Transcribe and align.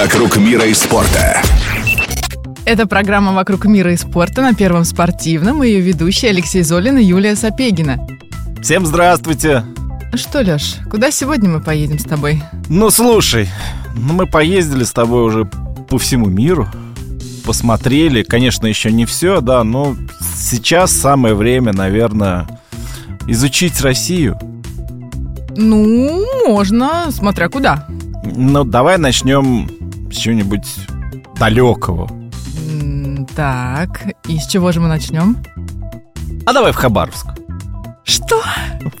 «Вокруг 0.00 0.36
мира 0.36 0.64
и 0.64 0.74
спорта». 0.74 1.42
Это 2.64 2.86
программа 2.86 3.32
«Вокруг 3.32 3.64
мира 3.64 3.92
и 3.92 3.96
спорта» 3.96 4.42
на 4.42 4.54
Первом 4.54 4.84
спортивном 4.84 5.64
и 5.64 5.66
ее 5.66 5.80
ведущие 5.80 6.30
Алексей 6.30 6.62
Золин 6.62 6.98
и 6.98 7.02
Юлия 7.02 7.34
Сапегина. 7.34 8.06
Всем 8.62 8.86
здравствуйте! 8.86 9.64
Что, 10.14 10.42
Леш, 10.42 10.76
куда 10.88 11.10
сегодня 11.10 11.50
мы 11.50 11.60
поедем 11.60 11.98
с 11.98 12.04
тобой? 12.04 12.40
Ну, 12.68 12.90
слушай, 12.90 13.48
ну 13.96 14.12
мы 14.12 14.26
поездили 14.26 14.84
с 14.84 14.92
тобой 14.92 15.24
уже 15.24 15.46
по 15.88 15.98
всему 15.98 16.26
миру, 16.26 16.68
посмотрели, 17.44 18.22
конечно, 18.22 18.68
еще 18.68 18.92
не 18.92 19.04
все, 19.04 19.40
да, 19.40 19.64
но 19.64 19.96
сейчас 20.36 20.92
самое 20.92 21.34
время, 21.34 21.72
наверное, 21.72 22.46
изучить 23.26 23.80
Россию. 23.80 24.38
Ну, 25.56 26.24
можно, 26.46 27.10
смотря 27.10 27.48
куда. 27.48 27.88
Ну, 28.22 28.62
давай 28.62 28.96
начнем 28.96 29.68
чего-нибудь 30.10 30.66
далекого. 31.38 32.08
Так, 33.36 34.02
и 34.26 34.38
с 34.38 34.46
чего 34.46 34.72
же 34.72 34.80
мы 34.80 34.88
начнем? 34.88 35.36
А 36.46 36.52
давай 36.52 36.72
в 36.72 36.76
Хабаровск. 36.76 37.26
Что? 38.04 38.42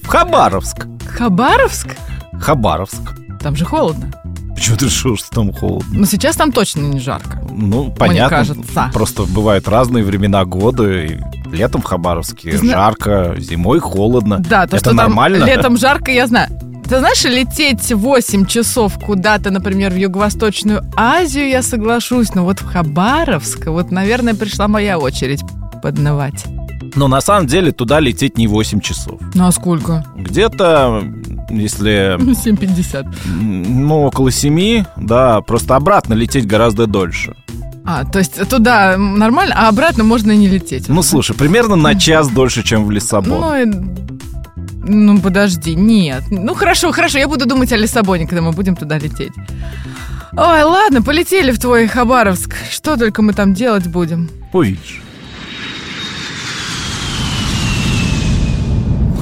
В 0.02 0.06
Хабаровск. 0.06 0.86
Хабаровск? 1.06 1.96
Хабаровск. 2.40 3.14
Там 3.40 3.56
же 3.56 3.64
холодно. 3.64 4.12
Почему 4.54 4.76
ты 4.76 4.86
решил, 4.86 5.16
что 5.16 5.30
там 5.30 5.52
холодно? 5.52 5.98
Но 6.00 6.04
сейчас 6.04 6.36
там 6.36 6.52
точно 6.52 6.80
не 6.80 6.98
жарко. 7.00 7.40
Ну, 7.50 7.92
понятно. 7.92 8.36
кажется. 8.38 8.90
Просто 8.92 9.22
бывают 9.24 9.66
разные 9.68 10.04
времена 10.04 10.44
года. 10.44 11.04
И 11.04 11.18
летом 11.50 11.80
в 11.80 11.84
Хабаровске 11.84 12.56
зна- 12.58 12.72
жарко, 12.72 13.36
зимой 13.38 13.78
холодно. 13.78 14.38
Да, 14.40 14.66
то, 14.66 14.76
Это 14.76 14.86
что 14.90 14.94
нормально? 14.94 15.44
летом 15.44 15.76
жарко, 15.78 16.10
я 16.10 16.26
знаю. 16.26 16.48
Ты 16.88 16.98
знаешь, 17.00 17.22
лететь 17.24 17.92
8 17.92 18.46
часов 18.46 18.98
куда-то, 18.98 19.50
например, 19.50 19.92
в 19.92 19.96
Юго-Восточную 19.96 20.82
Азию, 20.96 21.48
я 21.48 21.62
соглашусь, 21.62 22.34
но 22.34 22.44
вот 22.44 22.60
в 22.60 22.64
Хабаровск, 22.66 23.66
вот, 23.66 23.90
наверное, 23.90 24.34
пришла 24.34 24.68
моя 24.68 24.98
очередь 24.98 25.42
поднывать. 25.82 26.46
Но 26.94 27.06
на 27.06 27.20
самом 27.20 27.46
деле 27.46 27.72
туда 27.72 28.00
лететь 28.00 28.38
не 28.38 28.46
8 28.46 28.80
часов. 28.80 29.20
Ну 29.34 29.46
а 29.46 29.52
сколько? 29.52 30.06
Где-то, 30.16 31.04
если 31.50 32.16
7.50. 32.18 33.06
м, 33.26 33.86
ну, 33.86 34.04
около 34.04 34.30
7, 34.30 34.84
да, 34.96 35.42
просто 35.42 35.76
обратно 35.76 36.14
лететь 36.14 36.46
гораздо 36.46 36.86
дольше. 36.86 37.36
А, 37.84 38.04
то 38.04 38.18
есть 38.18 38.48
туда 38.48 38.96
нормально, 38.96 39.54
а 39.56 39.68
обратно 39.68 40.04
можно 40.04 40.32
и 40.32 40.36
не 40.38 40.48
лететь. 40.48 40.88
Ну, 40.88 41.02
слушай, 41.02 41.36
примерно 41.36 41.76
на 41.76 41.94
час 41.94 42.28
дольше, 42.28 42.62
чем 42.62 42.84
в 42.86 42.90
Лиссабон. 42.90 43.40
Ну, 43.40 43.54
и- 43.54 44.07
ну, 44.88 45.18
подожди, 45.20 45.74
нет. 45.74 46.22
Ну, 46.30 46.54
хорошо, 46.54 46.92
хорошо, 46.92 47.18
я 47.18 47.28
буду 47.28 47.46
думать 47.46 47.72
о 47.72 47.76
Лиссабоне, 47.76 48.26
когда 48.26 48.42
мы 48.42 48.52
будем 48.52 48.74
туда 48.76 48.98
лететь. 48.98 49.32
Ой, 50.32 50.62
ладно, 50.62 51.02
полетели 51.02 51.50
в 51.52 51.58
твой 51.58 51.86
Хабаровск. 51.86 52.54
Что 52.70 52.96
только 52.96 53.22
мы 53.22 53.32
там 53.32 53.54
делать 53.54 53.86
будем? 53.86 54.28
Увидишь. 54.52 55.02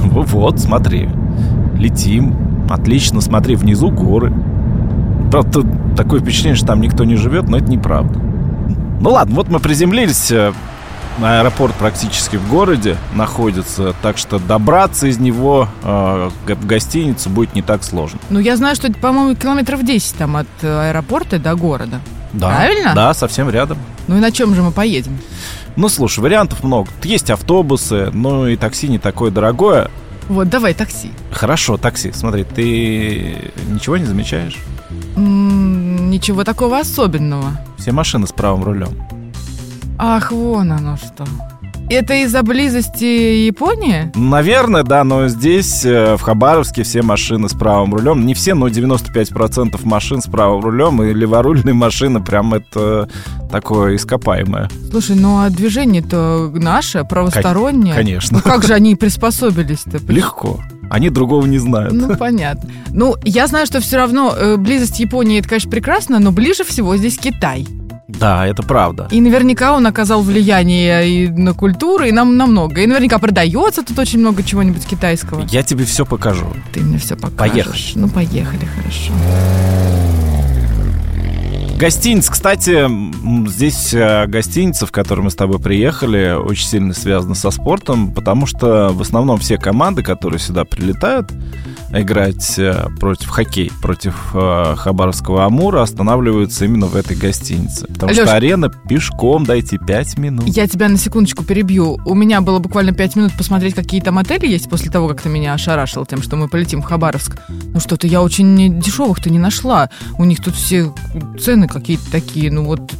Во- 0.03 0.21
Вот, 0.23 0.59
смотри. 0.59 1.09
Летим. 1.77 2.35
Отлично, 2.69 3.21
смотри, 3.21 3.55
внизу 3.55 3.89
горы. 3.91 4.33
Правда, 5.31 5.63
такое 5.95 6.19
впечатление, 6.19 6.55
что 6.57 6.67
там 6.67 6.81
никто 6.81 7.03
не 7.05 7.15
живет, 7.15 7.47
но 7.49 7.57
это 7.57 7.67
неправда. 7.69 8.19
Ну 8.99 9.09
ладно, 9.11 9.35
вот 9.35 9.49
мы 9.49 9.59
приземлились. 9.59 10.31
Аэропорт 11.21 11.73
практически 11.75 12.35
в 12.35 12.47
городе 12.47 12.97
находится, 13.15 13.93
так 14.01 14.17
что 14.17 14.37
добраться 14.39 15.07
из 15.07 15.17
него 15.17 15.67
э, 15.83 16.29
в 16.47 16.65
гостиницу 16.65 17.29
будет 17.29 17.55
не 17.55 17.61
так 17.61 17.83
сложно. 17.83 18.19
Ну, 18.29 18.39
я 18.39 18.55
знаю, 18.55 18.75
что, 18.75 18.87
это, 18.87 18.99
по-моему, 18.99 19.35
километров 19.35 19.83
10 19.83 20.15
там 20.15 20.37
от 20.37 20.47
э, 20.61 20.89
аэропорта 20.89 21.39
до 21.39 21.55
города. 21.55 21.99
Да. 22.33 22.49
Правильно? 22.49 22.93
Да, 22.93 23.13
совсем 23.13 23.49
рядом. 23.49 23.77
Ну 24.07 24.17
и 24.17 24.19
на 24.19 24.31
чем 24.31 24.53
же 24.53 24.61
мы 24.61 24.71
поедем? 24.71 25.17
Ну, 25.75 25.89
слушай, 25.89 26.19
вариантов 26.19 26.63
много. 26.63 26.89
Есть 27.03 27.29
автобусы, 27.29 28.09
но 28.13 28.47
и 28.47 28.55
такси 28.55 28.87
не 28.87 28.99
такое 28.99 29.31
дорогое. 29.31 29.89
Вот, 30.29 30.49
давай, 30.49 30.73
такси. 30.73 31.11
Хорошо, 31.31 31.77
такси. 31.77 32.11
Смотри, 32.11 32.43
ты 32.43 33.51
ничего 33.69 33.97
не 33.97 34.05
замечаешь? 34.05 34.57
М, 35.15 36.09
ничего 36.09 36.43
такого 36.43 36.79
особенного. 36.79 37.51
Все 37.77 37.91
машины 37.91 38.27
с 38.27 38.31
правым 38.31 38.63
рулем. 38.63 38.89
Ах, 39.97 40.31
вон 40.31 40.71
оно 40.71 40.97
что. 40.97 41.25
Это 41.89 42.15
из-за 42.15 42.43
близости 42.43 43.45
Японии? 43.45 44.11
Наверное, 44.13 44.83
да, 44.83 45.05
но 45.05 45.29
здесь, 45.29 45.85
э, 45.85 46.17
в 46.17 46.21
Хабаровске, 46.21 46.83
все 46.83 47.01
машины 47.01 47.47
с 47.47 47.53
правым 47.53 47.93
рулем. 47.93 48.25
Не 48.25 48.33
все, 48.33 48.55
но 48.55 48.67
95% 48.67 49.79
машин 49.85 50.21
с 50.21 50.25
правым 50.25 50.61
рулем. 50.61 51.01
И 51.01 51.13
леворульные 51.13 51.73
машины 51.73 52.21
прям 52.21 52.53
это 52.53 53.07
такое 53.49 53.95
ископаемое. 53.95 54.69
Слушай, 54.91 55.15
ну 55.15 55.39
а 55.39 55.49
движение-то 55.49 56.51
наше, 56.55 57.05
правостороннее. 57.05 57.95
Конечно. 57.95 58.41
Ну 58.43 58.43
как 58.43 58.65
же 58.65 58.73
они 58.73 58.95
приспособились-то? 58.97 59.99
Легко. 60.11 60.59
Они 60.89 61.09
другого 61.09 61.45
не 61.45 61.57
знают. 61.57 61.93
Ну, 61.93 62.15
понятно. 62.19 62.69
Ну, 62.89 63.15
я 63.23 63.47
знаю, 63.47 63.65
что 63.65 63.79
все 63.79 63.95
равно 63.95 64.33
э, 64.35 64.57
близость 64.57 64.99
Японии, 64.99 65.39
это, 65.39 65.47
конечно, 65.47 65.71
прекрасно, 65.71 66.19
но 66.19 66.33
ближе 66.33 66.65
всего 66.65 66.97
здесь 66.97 67.17
Китай. 67.17 67.65
Да, 68.07 68.47
это 68.47 68.63
правда. 68.63 69.07
И 69.11 69.19
наверняка 69.19 69.75
он 69.75 69.85
оказал 69.85 70.21
влияние 70.21 71.09
и 71.09 71.27
на 71.27 71.53
культуру, 71.53 72.05
и 72.05 72.11
нам 72.11 72.37
на 72.37 72.45
много. 72.47 72.81
И 72.81 72.87
наверняка 72.87 73.19
продается 73.19 73.83
тут 73.83 73.99
очень 73.99 74.19
много 74.19 74.43
чего-нибудь 74.43 74.85
китайского. 74.85 75.45
Я 75.49 75.61
тебе 75.61 75.83
все 75.83 76.05
покажу. 76.05 76.47
Ты 76.71 76.79
мне 76.79 76.99
все 76.99 77.17
покажешь. 77.17 77.53
Поехали. 77.53 77.91
Ну, 77.95 78.09
поехали, 78.09 78.65
хорошо. 78.65 79.13
Гостиница, 81.77 82.31
кстати, 82.31 82.87
здесь 83.49 83.93
э, 83.93 84.25
гостиница, 84.25 84.87
в 84.87 84.91
которой 84.91 85.21
мы 85.21 85.29
с 85.29 85.35
тобой 85.35 85.59
приехали, 85.59 86.33
очень 86.35 86.65
сильно 86.65 86.91
связана 86.91 87.35
со 87.35 87.51
спортом, 87.51 88.13
потому 88.13 88.47
что 88.47 88.89
в 88.93 89.01
основном 89.01 89.37
все 89.37 89.59
команды, 89.59 90.01
которые 90.01 90.39
сюда 90.39 90.65
прилетают 90.65 91.31
играть 91.91 92.57
э, 92.59 92.87
против 92.99 93.29
хоккей, 93.29 93.71
против 93.81 94.31
э, 94.33 94.75
Хабаровского 94.77 95.45
Амура, 95.45 95.81
останавливаются 95.81 96.65
именно 96.65 96.87
в 96.87 96.95
этой 96.95 97.15
гостинице. 97.15 97.87
Потому 97.87 98.13
Лёш, 98.13 98.23
что 98.23 98.35
арена 98.35 98.69
пешком 98.69 99.45
дойти 99.45 99.77
5 99.77 100.17
минут. 100.17 100.47
Я 100.47 100.67
тебя 100.67 100.89
на 100.89 100.97
секундочку 100.97 101.43
перебью. 101.43 101.99
У 102.05 102.15
меня 102.15 102.41
было 102.41 102.59
буквально 102.59 102.93
пять 102.93 103.15
минут 103.15 103.33
посмотреть, 103.37 103.75
какие 103.75 104.01
там 104.01 104.17
отели 104.17 104.47
есть 104.47 104.69
после 104.69 104.91
того, 104.91 105.07
как 105.07 105.21
ты 105.21 105.29
меня 105.29 105.53
ошарашил 105.53 106.05
тем, 106.05 106.21
что 106.21 106.35
мы 106.35 106.47
полетим 106.47 106.81
в 106.81 106.85
Хабаровск. 106.85 107.37
Ну 107.49 107.79
что-то 107.79 108.07
я 108.07 108.21
очень 108.21 108.79
дешевых-то 108.79 109.29
не 109.29 109.39
нашла. 109.39 109.89
У 110.17 110.25
них 110.25 110.43
тут 110.43 110.55
все 110.55 110.93
цены 111.39 111.67
какие-то 111.67 112.09
такие, 112.11 112.51
ну 112.51 112.65
вот... 112.65 112.91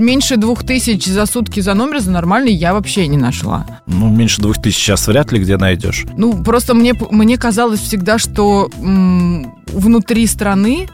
Меньше 0.00 0.38
двух 0.38 0.64
тысяч 0.64 1.04
за 1.04 1.26
сутки 1.26 1.60
за 1.60 1.74
номер 1.74 2.00
за 2.00 2.10
нормальный 2.10 2.54
я 2.54 2.72
вообще 2.72 3.06
не 3.06 3.18
нашла. 3.18 3.66
Ну, 3.86 4.08
меньше 4.08 4.40
двух 4.40 4.56
тысяч 4.56 4.78
сейчас 4.78 5.06
вряд 5.06 5.30
ли 5.30 5.38
где 5.38 5.58
найдешь. 5.58 6.06
Ну, 6.16 6.42
просто 6.42 6.72
мне, 6.72 6.94
мне 7.10 7.36
казалось 7.36 7.80
всегда, 7.80 8.18
что 8.18 8.70
м, 8.78 9.52
внутри 9.72 10.26
страны 10.26 10.88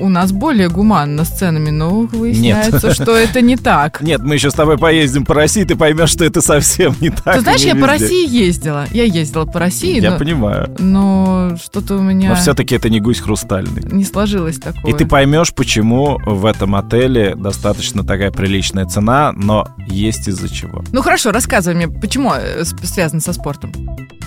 у 0.00 0.08
нас 0.08 0.32
более 0.32 0.68
гуманно 0.68 1.24
с 1.24 1.28
ценами, 1.28 1.70
но 1.70 2.00
выясняется, 2.00 2.92
что 2.94 3.14
это 3.16 3.40
не 3.40 3.56
так. 3.56 4.00
Нет, 4.00 4.20
мы 4.22 4.34
еще 4.34 4.50
с 4.50 4.54
тобой 4.54 4.76
поездим 4.78 5.24
по 5.24 5.34
России, 5.34 5.64
ты 5.64 5.76
поймешь, 5.76 6.10
что 6.10 6.24
это 6.24 6.40
совсем 6.40 6.94
не 7.00 7.10
так. 7.10 7.36
Ты 7.36 7.40
знаешь, 7.42 7.60
я 7.60 7.74
по 7.74 7.78
везде. 7.78 7.86
России 7.86 8.28
ездила. 8.28 8.86
Я 8.90 9.04
ездила 9.04 9.44
по 9.44 9.60
России, 9.60 10.00
Я 10.00 10.12
но, 10.12 10.18
понимаю. 10.18 10.74
но 10.78 11.56
что-то 11.62 11.96
у 11.96 12.02
меня 12.02 12.30
Но 12.30 12.34
все-таки 12.36 12.74
это 12.74 12.88
не 12.90 13.00
гусь 13.00 13.20
хрустальный. 13.20 13.82
не 13.92 14.04
сложилось 14.04 14.58
такое. 14.58 14.92
И 14.92 14.96
ты 14.96 15.06
поймешь, 15.06 15.52
почему 15.54 16.18
в 16.24 16.46
этом 16.46 16.74
отеле 16.74 17.34
достаточно 17.36 18.02
такая 18.02 18.32
приличная 18.32 18.86
цена, 18.86 19.32
но 19.32 19.68
есть 19.86 20.26
из-за 20.26 20.48
чего. 20.48 20.82
Ну 20.90 21.02
хорошо, 21.02 21.30
рассказывай 21.30 21.76
мне, 21.76 21.88
почему 21.88 22.32
э, 22.34 22.64
связано 22.64 23.20
со 23.20 23.32
спортом? 23.32 23.72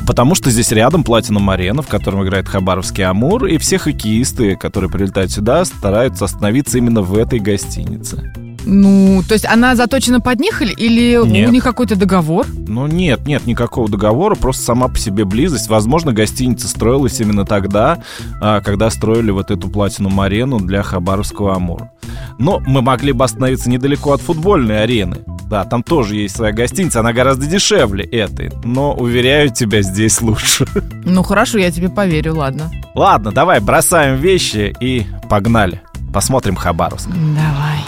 Потому 0.07 0.35
что 0.35 0.51
здесь 0.51 0.71
рядом 0.71 1.03
Платинум 1.03 1.49
Арена, 1.49 1.81
в 1.81 1.87
котором 1.87 2.23
играет 2.23 2.47
Хабаровский 2.47 3.03
Амур, 3.03 3.47
и 3.47 3.57
все 3.57 3.77
хоккеисты, 3.95 4.55
которые 4.55 4.89
прилетают 4.89 5.31
сюда, 5.31 5.63
стараются 5.65 6.25
остановиться 6.25 6.77
именно 6.77 7.01
в 7.01 7.17
этой 7.17 7.39
гостинице. 7.39 8.31
Ну, 8.65 9.23
то 9.27 9.33
есть 9.33 9.45
она 9.45 9.75
заточена 9.75 10.19
под 10.19 10.39
них 10.39 10.61
или, 10.61 10.73
или 10.73 11.25
Нет. 11.25 11.49
у 11.49 11.51
них 11.51 11.63
какой-то 11.63 11.95
договор? 11.95 12.45
Ну 12.67 12.87
нет, 12.87 13.25
нет 13.27 13.45
никакого 13.45 13.87
договора, 13.89 14.35
просто 14.35 14.63
сама 14.63 14.87
по 14.87 14.97
себе 14.97 15.25
близость. 15.25 15.69
Возможно, 15.69 16.13
гостиница 16.13 16.67
строилась 16.67 17.19
именно 17.21 17.45
тогда, 17.45 17.99
а, 18.41 18.61
когда 18.61 18.89
строили 18.89 19.31
вот 19.31 19.51
эту 19.51 19.69
Платинум 19.69 20.19
Арену 20.19 20.59
для 20.59 20.83
Хабаровского 20.83 21.55
Амура. 21.55 21.91
Но 22.39 22.59
мы 22.65 22.81
могли 22.81 23.11
бы 23.11 23.23
остановиться 23.23 23.69
недалеко 23.69 24.13
от 24.13 24.21
футбольной 24.21 24.83
арены. 24.83 25.17
Да, 25.49 25.63
там 25.63 25.83
тоже 25.83 26.15
есть 26.15 26.35
своя 26.35 26.51
гостиница, 26.51 27.01
она 27.01 27.13
гораздо 27.13 27.45
дешевле 27.45 28.03
этой. 28.03 28.51
Но, 28.63 28.93
уверяю 28.93 29.49
тебя, 29.49 29.81
здесь 29.81 30.21
лучше. 30.21 30.65
Ну 31.07 31.21
хорошо, 31.21 31.59
я 31.59 31.69
тебе 31.71 31.89
поверю, 31.89 32.35
ладно. 32.35 32.71
Ладно, 32.95 33.31
давай 33.31 33.59
бросаем 33.59 34.17
вещи 34.17 34.75
и 34.79 35.05
погнали. 35.29 35.81
Посмотрим 36.11 36.55
Хабаровск. 36.55 37.07
Давай. 37.09 37.79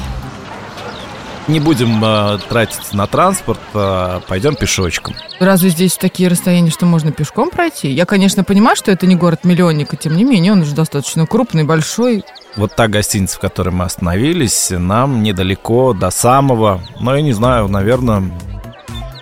Не 1.47 1.59
будем 1.59 2.03
э, 2.03 2.39
тратить 2.49 2.93
на 2.93 3.07
транспорт, 3.07 3.59
э, 3.73 4.19
пойдем 4.27 4.55
пешочком. 4.55 5.15
Разве 5.39 5.69
здесь 5.69 5.95
такие 5.95 6.29
расстояния, 6.29 6.69
что 6.69 6.85
можно 6.85 7.11
пешком 7.11 7.49
пройти? 7.49 7.89
Я, 7.89 8.05
конечно, 8.05 8.43
понимаю, 8.43 8.75
что 8.75 8.91
это 8.91 9.07
не 9.07 9.15
город-миллионник, 9.15 9.93
и 9.93 9.97
тем 9.97 10.15
не 10.15 10.23
менее 10.23 10.53
он 10.53 10.61
уже 10.61 10.75
достаточно 10.75 11.25
крупный, 11.25 11.63
большой. 11.63 12.23
Вот 12.55 12.75
та 12.75 12.87
гостиница, 12.87 13.37
в 13.37 13.39
которой 13.39 13.69
мы 13.69 13.85
остановились, 13.85 14.69
нам 14.71 15.23
недалеко 15.23 15.93
до 15.93 16.09
самого, 16.09 16.81
ну, 16.99 17.15
я 17.15 17.21
не 17.21 17.33
знаю, 17.33 17.67
наверное, 17.67 18.23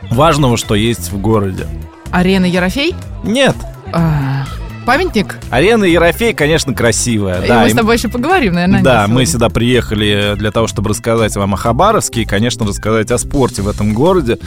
важного, 0.10 0.58
что 0.58 0.76
есть 0.76 1.12
в 1.12 1.20
городе. 1.20 1.68
Арена 2.12 2.46
Ерофей? 2.46 2.96
Нет. 3.24 3.56
А, 3.94 4.46
памятник? 4.86 5.38
Арена 5.50 5.84
Ерофей, 5.86 6.34
конечно, 6.34 6.74
красивая. 6.74 7.42
И 7.44 7.48
да, 7.48 7.62
мы 7.62 7.68
и 7.68 7.72
с 7.72 7.74
тобой 7.76 7.96
еще 7.98 8.08
поговорим, 8.08 8.54
наверное. 8.54 8.82
Да, 8.82 9.06
мы 9.08 9.26
сюда 9.26 9.50
приехали 9.50 10.36
для 10.38 10.52
того, 10.52 10.68
чтобы 10.68 10.90
рассказать 10.90 11.36
вам 11.36 11.54
о 11.54 11.58
Хабаровске 11.58 12.22
и, 12.22 12.26
конечно, 12.26 12.66
рассказать 12.66 13.12
о 13.12 13.18
спорте 13.18 13.62
в 13.62 13.68
этом 13.68 13.94
городе, 13.94 14.38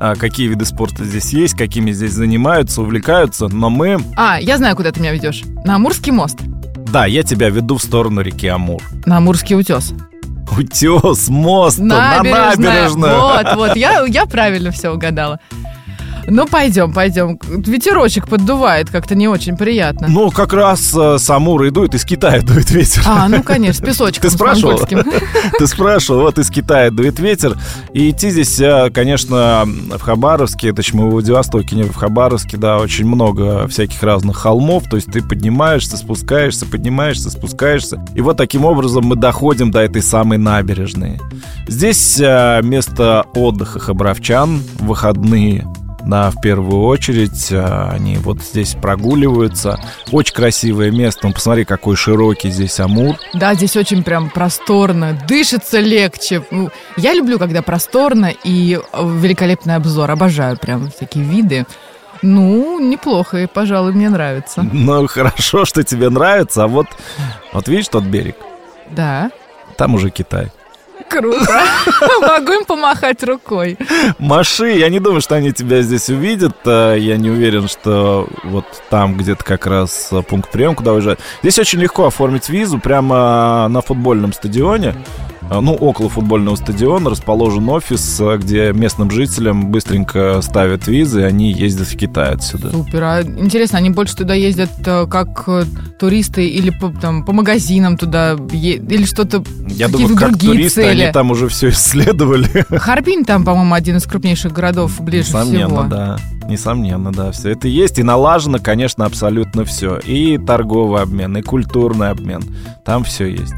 а, 0.00 0.14
какие 0.14 0.46
виды 0.48 0.64
спорта 0.64 1.04
здесь 1.04 1.32
есть, 1.32 1.54
какими 1.56 1.90
здесь 1.92 2.12
занимаются, 2.12 2.82
увлекаются. 2.82 3.48
Но 3.48 3.68
мы, 3.70 3.98
А, 4.16 4.38
я 4.40 4.56
знаю, 4.56 4.76
куда 4.76 4.92
ты 4.92 5.00
меня 5.00 5.12
ведешь. 5.12 5.42
На 5.64 5.74
Амурский 5.76 6.12
мост. 6.12 6.38
да, 6.92 7.04
я 7.06 7.22
тебя 7.22 7.50
веду 7.50 7.76
в 7.76 7.82
сторону 7.82 8.20
реки 8.22 8.46
Амур. 8.46 8.80
На 9.04 9.18
Амурский 9.18 9.56
утес. 9.56 9.92
Утес, 10.56 11.28
мост, 11.28 11.78
на 11.78 12.22
набережную. 12.22 13.20
Вот, 13.20 13.46
вот, 13.54 13.76
я, 13.76 14.02
я 14.08 14.24
правильно 14.26 14.70
все 14.70 14.90
угадала. 14.90 15.38
Ну, 16.30 16.46
пойдем, 16.46 16.92
пойдем. 16.92 17.38
Ветерочек 17.48 18.28
поддувает, 18.28 18.90
как-то 18.90 19.14
не 19.14 19.28
очень 19.28 19.56
приятно. 19.56 20.08
Ну, 20.08 20.30
как 20.30 20.52
раз 20.52 20.94
э, 20.94 21.18
с 21.18 21.30
Амура 21.30 21.66
и 21.66 21.70
дует, 21.70 21.94
из 21.94 22.04
Китая 22.04 22.42
дует 22.42 22.70
ветер. 22.70 23.02
А, 23.06 23.28
ну, 23.28 23.42
конечно, 23.42 23.82
с 23.82 23.86
песочком. 23.86 24.22
Ты 24.22 24.30
с 24.30 24.34
спрашивала? 24.34 24.72
монгольским. 24.72 25.04
Ты 25.58 25.66
спрашивал, 25.66 26.20
вот 26.22 26.38
из 26.38 26.50
Китая 26.50 26.90
дует 26.90 27.18
ветер. 27.18 27.56
И 27.92 28.10
идти 28.10 28.30
здесь, 28.30 28.60
э, 28.60 28.90
конечно, 28.92 29.64
в 29.66 30.00
Хабаровске, 30.00 30.72
точнее, 30.72 31.00
мы 31.00 31.08
в 31.08 31.12
Владивостоке, 31.12 31.76
не 31.76 31.84
в 31.84 31.94
Хабаровске, 31.94 32.56
да, 32.56 32.78
очень 32.78 33.06
много 33.06 33.66
всяких 33.68 34.02
разных 34.02 34.36
холмов. 34.36 34.84
То 34.88 34.96
есть 34.96 35.10
ты 35.10 35.22
поднимаешься, 35.22 35.96
спускаешься, 35.96 36.66
поднимаешься, 36.66 37.30
спускаешься. 37.30 38.04
И 38.14 38.20
вот 38.20 38.36
таким 38.36 38.64
образом 38.64 39.04
мы 39.04 39.16
доходим 39.16 39.70
до 39.70 39.80
этой 39.80 40.02
самой 40.02 40.38
набережной. 40.38 41.18
Здесь 41.66 42.18
э, 42.20 42.60
место 42.62 43.24
отдыха 43.34 43.78
хабаровчан, 43.78 44.62
выходные. 44.80 45.66
Да, 46.08 46.30
в 46.30 46.40
первую 46.40 46.84
очередь 46.84 47.52
э, 47.52 47.88
они 47.90 48.16
вот 48.16 48.40
здесь 48.40 48.74
прогуливаются. 48.74 49.78
Очень 50.10 50.34
красивое 50.34 50.90
место. 50.90 51.26
Ну, 51.26 51.34
посмотри, 51.34 51.66
какой 51.66 51.96
широкий 51.96 52.48
здесь 52.48 52.80
Амур. 52.80 53.16
Да, 53.34 53.52
здесь 53.52 53.76
очень 53.76 54.02
прям 54.02 54.30
просторно, 54.30 55.18
дышится 55.28 55.80
легче. 55.80 56.42
Ну, 56.50 56.70
Я 56.96 57.12
люблю, 57.12 57.38
когда 57.38 57.60
просторно 57.60 58.32
и 58.42 58.80
э, 58.80 59.12
великолепный 59.18 59.74
обзор. 59.74 60.10
Обожаю 60.10 60.56
прям 60.56 60.90
всякие 60.90 61.24
виды. 61.24 61.66
Ну, 62.22 62.80
неплохо, 62.80 63.40
и, 63.42 63.46
пожалуй, 63.46 63.92
мне 63.92 64.08
нравится. 64.08 64.62
Ну, 64.62 65.06
хорошо, 65.08 65.66
что 65.66 65.84
тебе 65.84 66.08
нравится. 66.08 66.64
А 66.64 66.68
вот, 66.68 66.86
вот 67.52 67.68
видишь 67.68 67.88
тот 67.88 68.04
берег? 68.04 68.36
Да, 68.90 69.30
Там 69.76 69.94
уже 69.94 70.08
Китай. 70.08 70.50
Круто. 71.08 71.60
Могу 72.20 72.52
им 72.52 72.64
помахать 72.64 73.22
рукой. 73.24 73.76
Маши, 74.18 74.70
я 74.72 74.88
не 74.88 75.00
думаю, 75.00 75.20
что 75.20 75.34
они 75.36 75.52
тебя 75.52 75.82
здесь 75.82 76.08
увидят. 76.08 76.56
Э, 76.64 76.96
Я 76.98 77.16
не 77.16 77.30
уверен, 77.30 77.68
что 77.68 78.28
вот 78.44 78.64
там 78.90 79.16
где-то 79.16 79.44
как 79.44 79.66
раз 79.66 80.08
э, 80.12 80.22
пункт 80.22 80.50
приема, 80.50 80.74
куда 80.74 80.92
уезжать. 80.92 81.18
Здесь 81.42 81.58
очень 81.58 81.80
легко 81.80 82.06
оформить 82.06 82.48
визу 82.48 82.78
прямо 82.78 83.66
на 83.68 83.80
футбольном 83.80 84.32
стадионе. 84.32 84.94
Э, 85.50 85.60
Ну, 85.60 85.74
около 85.74 86.08
футбольного 86.08 86.56
стадиона 86.56 87.10
расположен 87.10 87.68
офис, 87.68 88.18
э, 88.20 88.36
где 88.38 88.72
местным 88.72 89.10
жителям 89.10 89.70
быстренько 89.70 90.40
ставят 90.42 90.86
визы, 90.86 91.20
и 91.20 91.24
они 91.24 91.52
ездят 91.52 91.88
в 91.88 91.96
Китай 91.96 92.34
отсюда. 92.34 92.70
Супер. 92.70 93.02
А 93.02 93.22
интересно, 93.22 93.78
они 93.78 93.90
больше 93.90 94.16
туда 94.16 94.34
ездят 94.34 94.70
э, 94.86 95.06
как 95.06 95.44
э, 95.48 95.64
туристы 95.98 96.46
или 96.46 96.70
по, 96.70 96.90
там, 96.90 97.24
по 97.24 97.32
магазинам 97.32 97.96
туда, 97.96 98.36
или 98.52 99.04
что-то, 99.04 99.42
Я 99.68 99.88
думаю, 99.88 100.16
как 100.16 100.38
туристы, 100.38 100.82
цели? 100.82 101.02
они 101.04 101.12
там 101.12 101.30
уже 101.30 101.48
все 101.48 101.70
исследовали. 101.70 102.64
Харбин 102.70 103.24
там, 103.24 103.44
по-моему, 103.44 103.74
один 103.74 103.96
из 103.96 104.04
крупнейших 104.06 104.52
городов 104.52 105.00
ближе 105.00 105.28
Несомненно, 105.28 105.66
всего. 105.68 105.82
да. 105.84 106.18
Несомненно, 106.48 107.12
да. 107.12 107.30
Все 107.30 107.50
это 107.50 107.68
есть. 107.68 107.98
И 107.98 108.02
налажено, 108.02 108.58
конечно, 108.58 109.04
абсолютно 109.04 109.66
все. 109.66 109.98
И 109.98 110.38
торговый 110.38 111.02
обмен, 111.02 111.36
и 111.36 111.42
культурный 111.42 112.08
обмен. 112.08 112.42
Там 112.86 113.04
все 113.04 113.26
есть. 113.26 113.52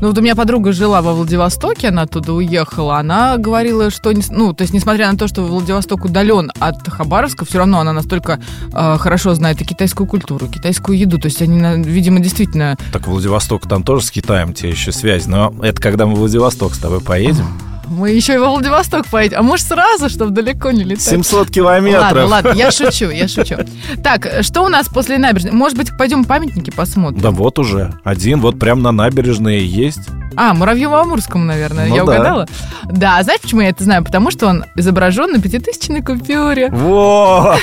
Ну 0.00 0.08
вот 0.08 0.18
у 0.18 0.20
меня 0.20 0.36
подруга 0.36 0.70
жила 0.72 1.02
во 1.02 1.12
Владивостоке, 1.12 1.88
она 1.88 2.02
оттуда 2.02 2.32
уехала. 2.32 2.98
Она 2.98 3.36
говорила, 3.36 3.90
что, 3.90 4.12
ну, 4.30 4.52
то 4.52 4.62
есть, 4.62 4.72
несмотря 4.72 5.10
на 5.10 5.18
то, 5.18 5.26
что 5.26 5.42
Владивосток 5.42 6.04
удален 6.04 6.52
от 6.60 6.86
Хабаровска, 6.88 7.44
все 7.44 7.58
равно 7.58 7.80
она 7.80 7.92
настолько 7.92 8.38
э, 8.72 8.96
хорошо 8.98 9.34
знает 9.34 9.60
и 9.60 9.64
китайскую 9.64 10.06
культуру, 10.06 10.46
китайскую 10.46 10.96
еду. 10.96 11.18
То 11.18 11.26
есть 11.26 11.42
они, 11.42 11.60
видимо, 11.82 12.20
действительно... 12.20 12.76
Так 12.92 13.08
Владивосток 13.08 13.66
там 13.68 13.82
тоже 13.82 14.04
с 14.04 14.10
Китаем 14.12 14.52
тебе 14.52 14.70
еще 14.70 14.92
связь. 14.92 15.26
Но 15.26 15.52
это 15.62 15.82
когда 15.82 16.06
мы 16.06 16.14
в 16.14 16.18
Владивосток 16.18 16.74
с 16.76 16.78
тобой 16.78 17.00
поедем. 17.00 17.46
Мы 17.88 18.10
еще 18.10 18.34
и 18.34 18.38
во 18.38 18.50
Владивосток 18.50 19.06
поедем. 19.06 19.38
А 19.38 19.42
может 19.42 19.66
сразу, 19.66 20.08
чтобы 20.08 20.30
далеко 20.32 20.70
не 20.70 20.84
летать? 20.84 21.04
700 21.04 21.50
километров. 21.50 22.02
Ладно, 22.02 22.26
ладно, 22.26 22.52
я 22.58 22.70
шучу, 22.70 23.10
я 23.10 23.28
шучу. 23.28 23.56
Так, 24.02 24.28
что 24.42 24.62
у 24.62 24.68
нас 24.68 24.88
после 24.88 25.18
набережной? 25.18 25.52
Может 25.52 25.78
быть, 25.78 25.90
пойдем 25.96 26.24
памятники 26.24 26.70
посмотрим? 26.70 27.20
Да 27.20 27.30
вот 27.30 27.58
уже. 27.58 27.94
Один 28.04 28.40
вот 28.40 28.58
прям 28.58 28.82
на 28.82 28.92
набережной 28.92 29.60
есть. 29.60 30.00
А, 30.36 30.52
Муравьево-Амурскому, 30.54 31.44
наверное, 31.44 31.86
Ну 31.88 31.94
я 31.94 32.04
да. 32.04 32.12
угадала? 32.12 32.48
Да, 32.84 33.18
а 33.18 33.22
знаешь, 33.22 33.40
почему 33.40 33.62
я 33.62 33.70
это 33.70 33.84
знаю? 33.84 34.04
Потому 34.04 34.30
что 34.30 34.46
он 34.48 34.64
изображен 34.74 35.32
на 35.32 35.40
пятитысячной 35.40 36.02
купюре. 36.02 36.68
Во! 36.70 37.56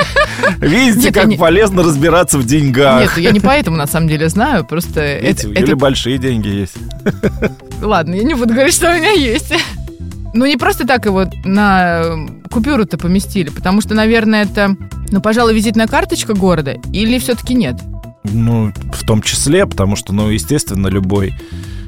Видите, 0.58 1.12
как 1.12 1.36
полезно 1.36 1.82
разбираться 1.82 2.38
в 2.38 2.46
деньгах. 2.46 3.00
Нет, 3.02 3.18
я 3.18 3.32
не 3.32 3.40
поэтому 3.40 3.76
на 3.76 3.86
самом 3.86 4.08
деле 4.08 4.28
знаю, 4.28 4.64
просто 4.64 5.18
Видите, 5.18 5.48
это, 5.48 5.48
у 5.48 5.52
Юли 5.62 5.74
большие 5.74 6.18
деньги 6.18 6.48
есть. 6.48 6.76
Ладно, 7.80 8.14
я 8.14 8.22
не 8.22 8.34
буду 8.34 8.54
говорить, 8.54 8.74
что 8.74 8.90
у 8.90 8.94
меня 8.94 9.10
есть. 9.10 9.52
Ну, 10.34 10.44
не 10.44 10.56
просто 10.56 10.86
так 10.86 11.06
его 11.06 11.24
на 11.44 12.00
э, 12.02 12.26
купюру-то 12.50 12.98
поместили, 12.98 13.48
потому 13.48 13.80
что, 13.80 13.94
наверное, 13.94 14.42
это, 14.42 14.76
ну, 15.10 15.20
пожалуй, 15.20 15.54
визитная 15.54 15.86
карточка 15.86 16.34
города, 16.34 16.76
или 16.92 17.18
все-таки 17.18 17.54
нет? 17.54 17.76
Ну, 18.24 18.72
в 18.92 19.06
том 19.06 19.22
числе, 19.22 19.66
потому 19.66 19.96
что, 19.96 20.12
ну, 20.12 20.28
естественно, 20.28 20.88
любой 20.88 21.34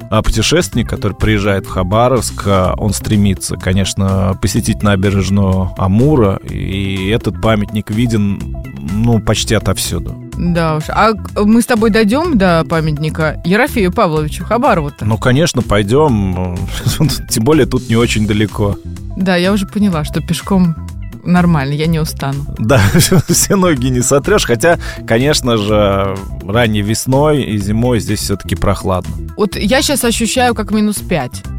а, 0.09 0.21
путешественник, 0.21 0.89
который 0.89 1.13
приезжает 1.13 1.65
в 1.65 1.69
Хабаровск, 1.69 2.43
а, 2.45 2.73
он 2.77 2.93
стремится, 2.93 3.55
конечно, 3.55 4.37
посетить 4.41 4.81
набережную 4.83 5.71
Амура, 5.77 6.39
и 6.49 7.09
этот 7.09 7.41
памятник 7.41 7.91
виден, 7.91 8.57
ну, 8.91 9.19
почти 9.19 9.55
отовсюду. 9.55 10.15
Да 10.37 10.77
уж. 10.77 10.85
А 10.89 11.11
мы 11.35 11.61
с 11.61 11.65
тобой 11.65 11.89
дойдем 11.89 12.37
до 12.37 12.65
памятника 12.67 13.41
Ерофею 13.43 13.91
Павловичу 13.91 14.45
Хабарову-то? 14.45 15.05
Ну, 15.05 15.17
конечно, 15.17 15.61
пойдем, 15.61 16.57
тем 17.29 17.43
более 17.43 17.65
тут 17.65 17.89
не 17.89 17.95
очень 17.95 18.25
далеко. 18.25 18.77
Да, 19.17 19.35
я 19.35 19.51
уже 19.51 19.67
поняла, 19.67 20.03
что 20.05 20.21
пешком 20.21 20.75
нормально, 21.23 21.73
я 21.73 21.87
не 21.87 21.99
устану. 21.99 22.45
Да, 22.57 22.81
все 23.27 23.55
ноги 23.55 23.87
не 23.87 24.01
сотрешь, 24.01 24.45
хотя, 24.45 24.79
конечно 25.07 25.57
же, 25.57 26.17
ранней 26.45 26.81
весной 26.81 27.43
и 27.43 27.57
зимой 27.57 27.99
здесь 27.99 28.19
все-таки 28.19 28.55
прохладно. 28.55 29.13
Вот 29.37 29.55
я 29.55 29.81
сейчас 29.81 30.03
ощущаю 30.03 30.53
как 30.55 30.71
минус 30.71 30.97
5 30.97 31.58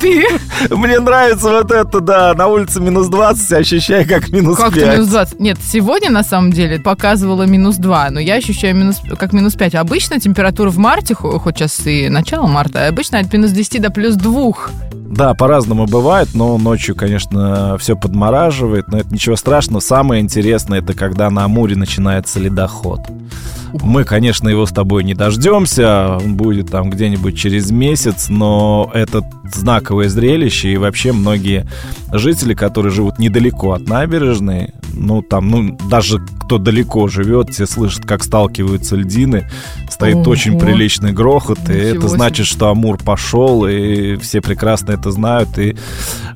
ты? 0.00 0.26
Мне 0.70 0.98
нравится 1.00 1.48
вот 1.50 1.70
это, 1.70 2.00
да, 2.00 2.34
на 2.34 2.46
улице 2.46 2.80
минус 2.80 3.08
20, 3.08 3.52
ощущаю 3.52 4.06
как 4.08 4.28
минус 4.30 4.56
Как 4.56 4.74
5. 4.74 4.84
ты 4.84 4.90
минус 4.90 5.08
20? 5.08 5.40
Нет, 5.40 5.58
сегодня 5.62 6.10
на 6.10 6.22
самом 6.24 6.52
деле 6.52 6.78
показывала 6.80 7.44
минус 7.44 7.76
2, 7.76 8.10
но 8.10 8.20
я 8.20 8.34
ощущаю 8.36 8.74
минус, 8.76 8.96
как 9.18 9.32
минус 9.32 9.54
5. 9.54 9.74
Обычно 9.76 10.20
температура 10.20 10.70
в 10.70 10.78
марте, 10.78 11.14
хо- 11.14 11.38
хоть 11.38 11.58
сейчас 11.58 11.86
и 11.86 12.08
начало 12.08 12.46
марта, 12.46 12.86
обычно 12.88 13.18
от 13.18 13.32
минус 13.32 13.50
10 13.50 13.80
до 13.82 13.90
плюс 13.90 14.14
2. 14.14 14.52
Да, 15.10 15.34
по-разному 15.34 15.86
бывает, 15.86 16.28
но 16.34 16.58
ночью, 16.58 16.94
конечно, 16.94 17.76
все 17.78 17.96
подмораживает, 17.96 18.88
но 18.88 18.98
это 18.98 19.12
ничего 19.12 19.36
страшного. 19.36 19.80
Самое 19.80 20.20
интересное, 20.22 20.80
это 20.80 20.92
когда 20.94 21.30
на 21.30 21.44
Амуре 21.44 21.76
начинается 21.76 22.38
ледоход. 22.40 23.00
Мы, 23.72 24.04
конечно, 24.04 24.48
его 24.48 24.66
с 24.66 24.70
тобой 24.70 25.04
не 25.04 25.14
дождемся, 25.14 26.18
он 26.22 26.36
будет 26.36 26.70
там 26.70 26.90
где-нибудь 26.90 27.36
через 27.36 27.70
месяц, 27.70 28.28
но 28.28 28.90
это 28.94 29.22
знаковое 29.54 30.08
зрелище, 30.08 30.72
и 30.72 30.76
вообще 30.76 31.12
многие 31.12 31.66
жители, 32.12 32.54
которые 32.54 32.92
живут 32.92 33.18
недалеко 33.18 33.72
от 33.72 33.88
набережной, 33.88 34.74
ну, 34.92 35.22
там, 35.22 35.48
ну, 35.48 35.78
даже 35.88 36.18
кто 36.44 36.58
далеко 36.58 37.08
живет, 37.08 37.50
те 37.50 37.66
слышат, 37.66 38.06
как 38.06 38.24
сталкиваются 38.24 38.96
льдины, 38.96 39.48
стоит 39.90 40.16
Ого. 40.16 40.30
очень 40.30 40.58
приличный 40.58 41.12
грохот, 41.12 41.58
и 41.68 41.72
Ничего 41.72 41.98
это 41.98 42.08
значит, 42.08 42.46
что 42.46 42.68
Амур 42.68 42.96
пошел, 42.96 43.66
и 43.66 44.16
все 44.16 44.40
прекрасно 44.40 44.92
это 44.92 45.10
знают, 45.10 45.58
и 45.58 45.76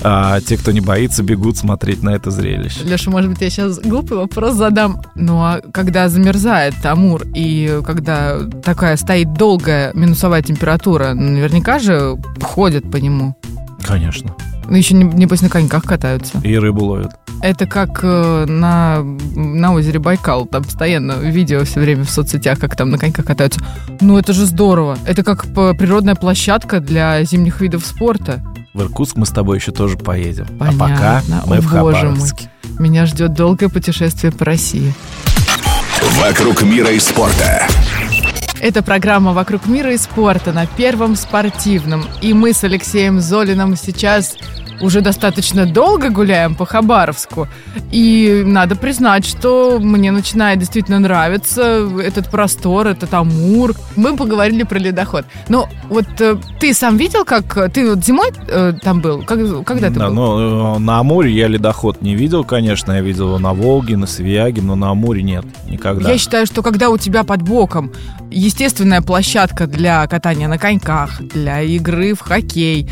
а, 0.03 0.41
те, 0.41 0.57
кто 0.57 0.73
не 0.73 0.81
боится, 0.81 1.23
бегут 1.23 1.57
смотреть 1.57 2.03
на 2.03 2.11
это 2.11 2.31
зрелище. 2.31 2.81
Леша, 2.85 3.11
может 3.11 3.31
быть, 3.31 3.41
я 3.41 3.51
сейчас 3.51 3.79
глупый 3.79 4.19
вопрос 4.19 4.55
задам. 4.55 5.01
Ну, 5.15 5.39
а 5.39 5.61
когда 5.73 6.09
замерзает 6.09 6.75
Амур, 6.85 7.22
и 7.35 7.81
когда 7.85 8.39
такая 8.65 8.97
стоит 8.97 9.33
долгая 9.35 9.93
минусовая 9.95 10.43
температура, 10.43 11.15
наверняка 11.15 11.79
же 11.79 12.17
ходят 12.41 12.91
по 12.91 12.97
нему. 12.97 13.37
Конечно. 13.85 14.35
Ну, 14.69 14.77
еще, 14.77 14.95
не- 14.95 15.05
небось, 15.05 15.43
на 15.43 15.49
коньках 15.49 15.85
катаются. 15.85 16.39
И 16.43 16.57
рыбу 16.57 16.85
ловят. 16.85 17.13
Это 17.43 17.67
как 17.67 18.01
э, 18.05 18.45
на, 18.47 19.03
на 19.03 19.75
озере 19.75 19.99
Байкал. 19.99 20.47
Там 20.47 20.63
постоянно 20.63 21.15
видео 21.15 21.65
все 21.65 21.81
время 21.81 22.05
в 22.05 22.11
соцсетях, 22.11 22.61
как 22.61 22.77
там 22.77 22.91
на 22.91 22.99
коньках 22.99 23.27
катаются. 23.27 23.61
Ну, 24.01 24.17
это 24.17 24.33
же 24.33 24.47
здорово. 24.47 24.97
Это 25.05 25.25
как 25.25 25.47
природная 25.47 26.15
площадка 26.15 26.79
для 26.79 27.23
зимних 27.25 27.61
видов 27.61 27.85
спорта. 27.85 28.41
В 28.73 28.81
Иркутск 28.83 29.17
мы 29.17 29.27
с 29.27 29.31
тобой 29.31 29.59
еще 29.59 29.73
тоже 29.73 29.99
поедем. 29.99 30.47
Понятно. 30.59 30.85
А 30.87 30.89
пока 30.89 31.23
мы 31.47 31.57
О, 31.57 31.61
в 31.61 31.71
боже 31.71 31.81
мой. 31.83 31.95
Хабаровске. 31.95 32.51
Меня 32.79 33.07
ждет 33.07 33.35
долгое 33.35 33.69
путешествие 33.69 34.33
по 34.33 34.45
России. 34.45 34.95
«Вокруг 36.21 36.63
мира 36.63 36.91
и 36.91 36.99
спорта». 36.99 37.67
Это 38.61 38.83
программа 38.83 39.33
«Вокруг 39.33 39.67
мира 39.67 39.93
и 39.93 39.97
спорта» 39.97 40.53
на 40.53 40.67
Первом 40.67 41.17
спортивном. 41.17 42.05
И 42.21 42.35
мы 42.35 42.53
с 42.53 42.63
Алексеем 42.63 43.21
Золиным 43.21 43.77
сейчас 43.77 44.37
уже 44.83 45.01
достаточно 45.01 45.65
долго 45.65 46.11
гуляем 46.11 46.55
по 46.55 46.67
Хабаровску. 46.67 47.49
И 47.91 48.43
надо 48.45 48.77
признать, 48.77 49.25
что 49.25 49.79
мне 49.81 50.11
начинает 50.11 50.59
действительно 50.59 50.99
нравиться 50.99 51.89
этот 52.03 52.29
простор, 52.31 52.89
этот 52.89 53.15
Амур. 53.15 53.75
Мы 53.97 54.17
поговорили 54.17 54.65
про 54.65 54.79
ледоход. 54.79 55.25
Но 55.49 55.69
вот 55.89 56.07
э, 56.21 56.37
ты 56.61 56.75
сам 56.75 56.97
видел, 56.97 57.25
как... 57.25 57.73
Ты 57.73 57.89
вот 57.95 58.05
зимой 58.05 58.31
э, 58.49 58.75
там 58.83 59.01
был? 59.01 59.23
Как- 59.23 59.65
когда 59.65 59.89
ты 59.89 59.95
Да, 59.99 60.09
был? 60.09 60.15
ну, 60.15 60.77
э, 60.77 60.79
на 60.79 60.99
Амуре 60.99 61.33
я 61.33 61.49
ледоход 61.49 62.03
не 62.03 62.15
видел, 62.15 62.45
конечно. 62.45 62.93
Я 62.93 63.01
видел 63.01 63.29
его 63.29 63.39
на 63.39 63.55
Волге, 63.55 63.97
на 63.97 64.07
Свияге, 64.07 64.63
но 64.63 64.75
на 64.75 64.91
Амуре 64.91 65.23
нет. 65.23 65.45
Никогда. 65.69 66.11
Я 66.11 66.19
считаю, 66.19 66.47
что 66.47 66.63
когда 66.63 66.91
у 66.91 66.99
тебя 66.99 67.23
под 67.25 67.43
боком 67.43 67.93
естественная 68.31 69.03
площадка 69.03 69.67
для 69.67 70.07
катания 70.07 70.49
на 70.49 70.59
коньках, 70.59 71.21
для 71.23 71.61
игры 71.63 72.15
в 72.15 72.21
хоккей, 72.21 72.91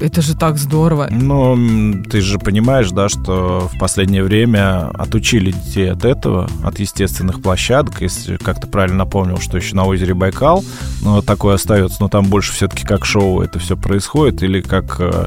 это 0.00 0.22
же 0.22 0.36
так 0.36 0.58
здорово. 0.58 1.08
Ну, 1.10 2.02
ты 2.10 2.20
же 2.20 2.38
понимаешь, 2.38 2.90
да, 2.90 3.08
что 3.08 3.70
в 3.72 3.78
последнее 3.78 4.22
время 4.22 4.88
отучили 4.90 5.50
детей 5.50 5.90
от 5.90 6.04
этого, 6.04 6.48
от 6.62 6.78
естественных 6.78 7.42
площадок. 7.42 8.00
Если 8.02 8.36
как 8.36 8.60
ты 8.60 8.66
правильно 8.66 8.98
напомнил, 8.98 9.38
что 9.38 9.56
еще 9.56 9.74
на 9.74 9.84
озере 9.84 10.14
Байкал, 10.14 10.64
ну, 11.02 11.22
такое 11.22 11.54
остается, 11.54 11.98
но 12.00 12.08
там 12.08 12.26
больше 12.26 12.52
все-таки 12.52 12.84
как 12.84 13.04
шоу 13.04 13.40
это 13.40 13.58
все 13.58 13.76
происходит, 13.76 14.42
или 14.42 14.60
как 14.60 14.96
э, 14.98 15.26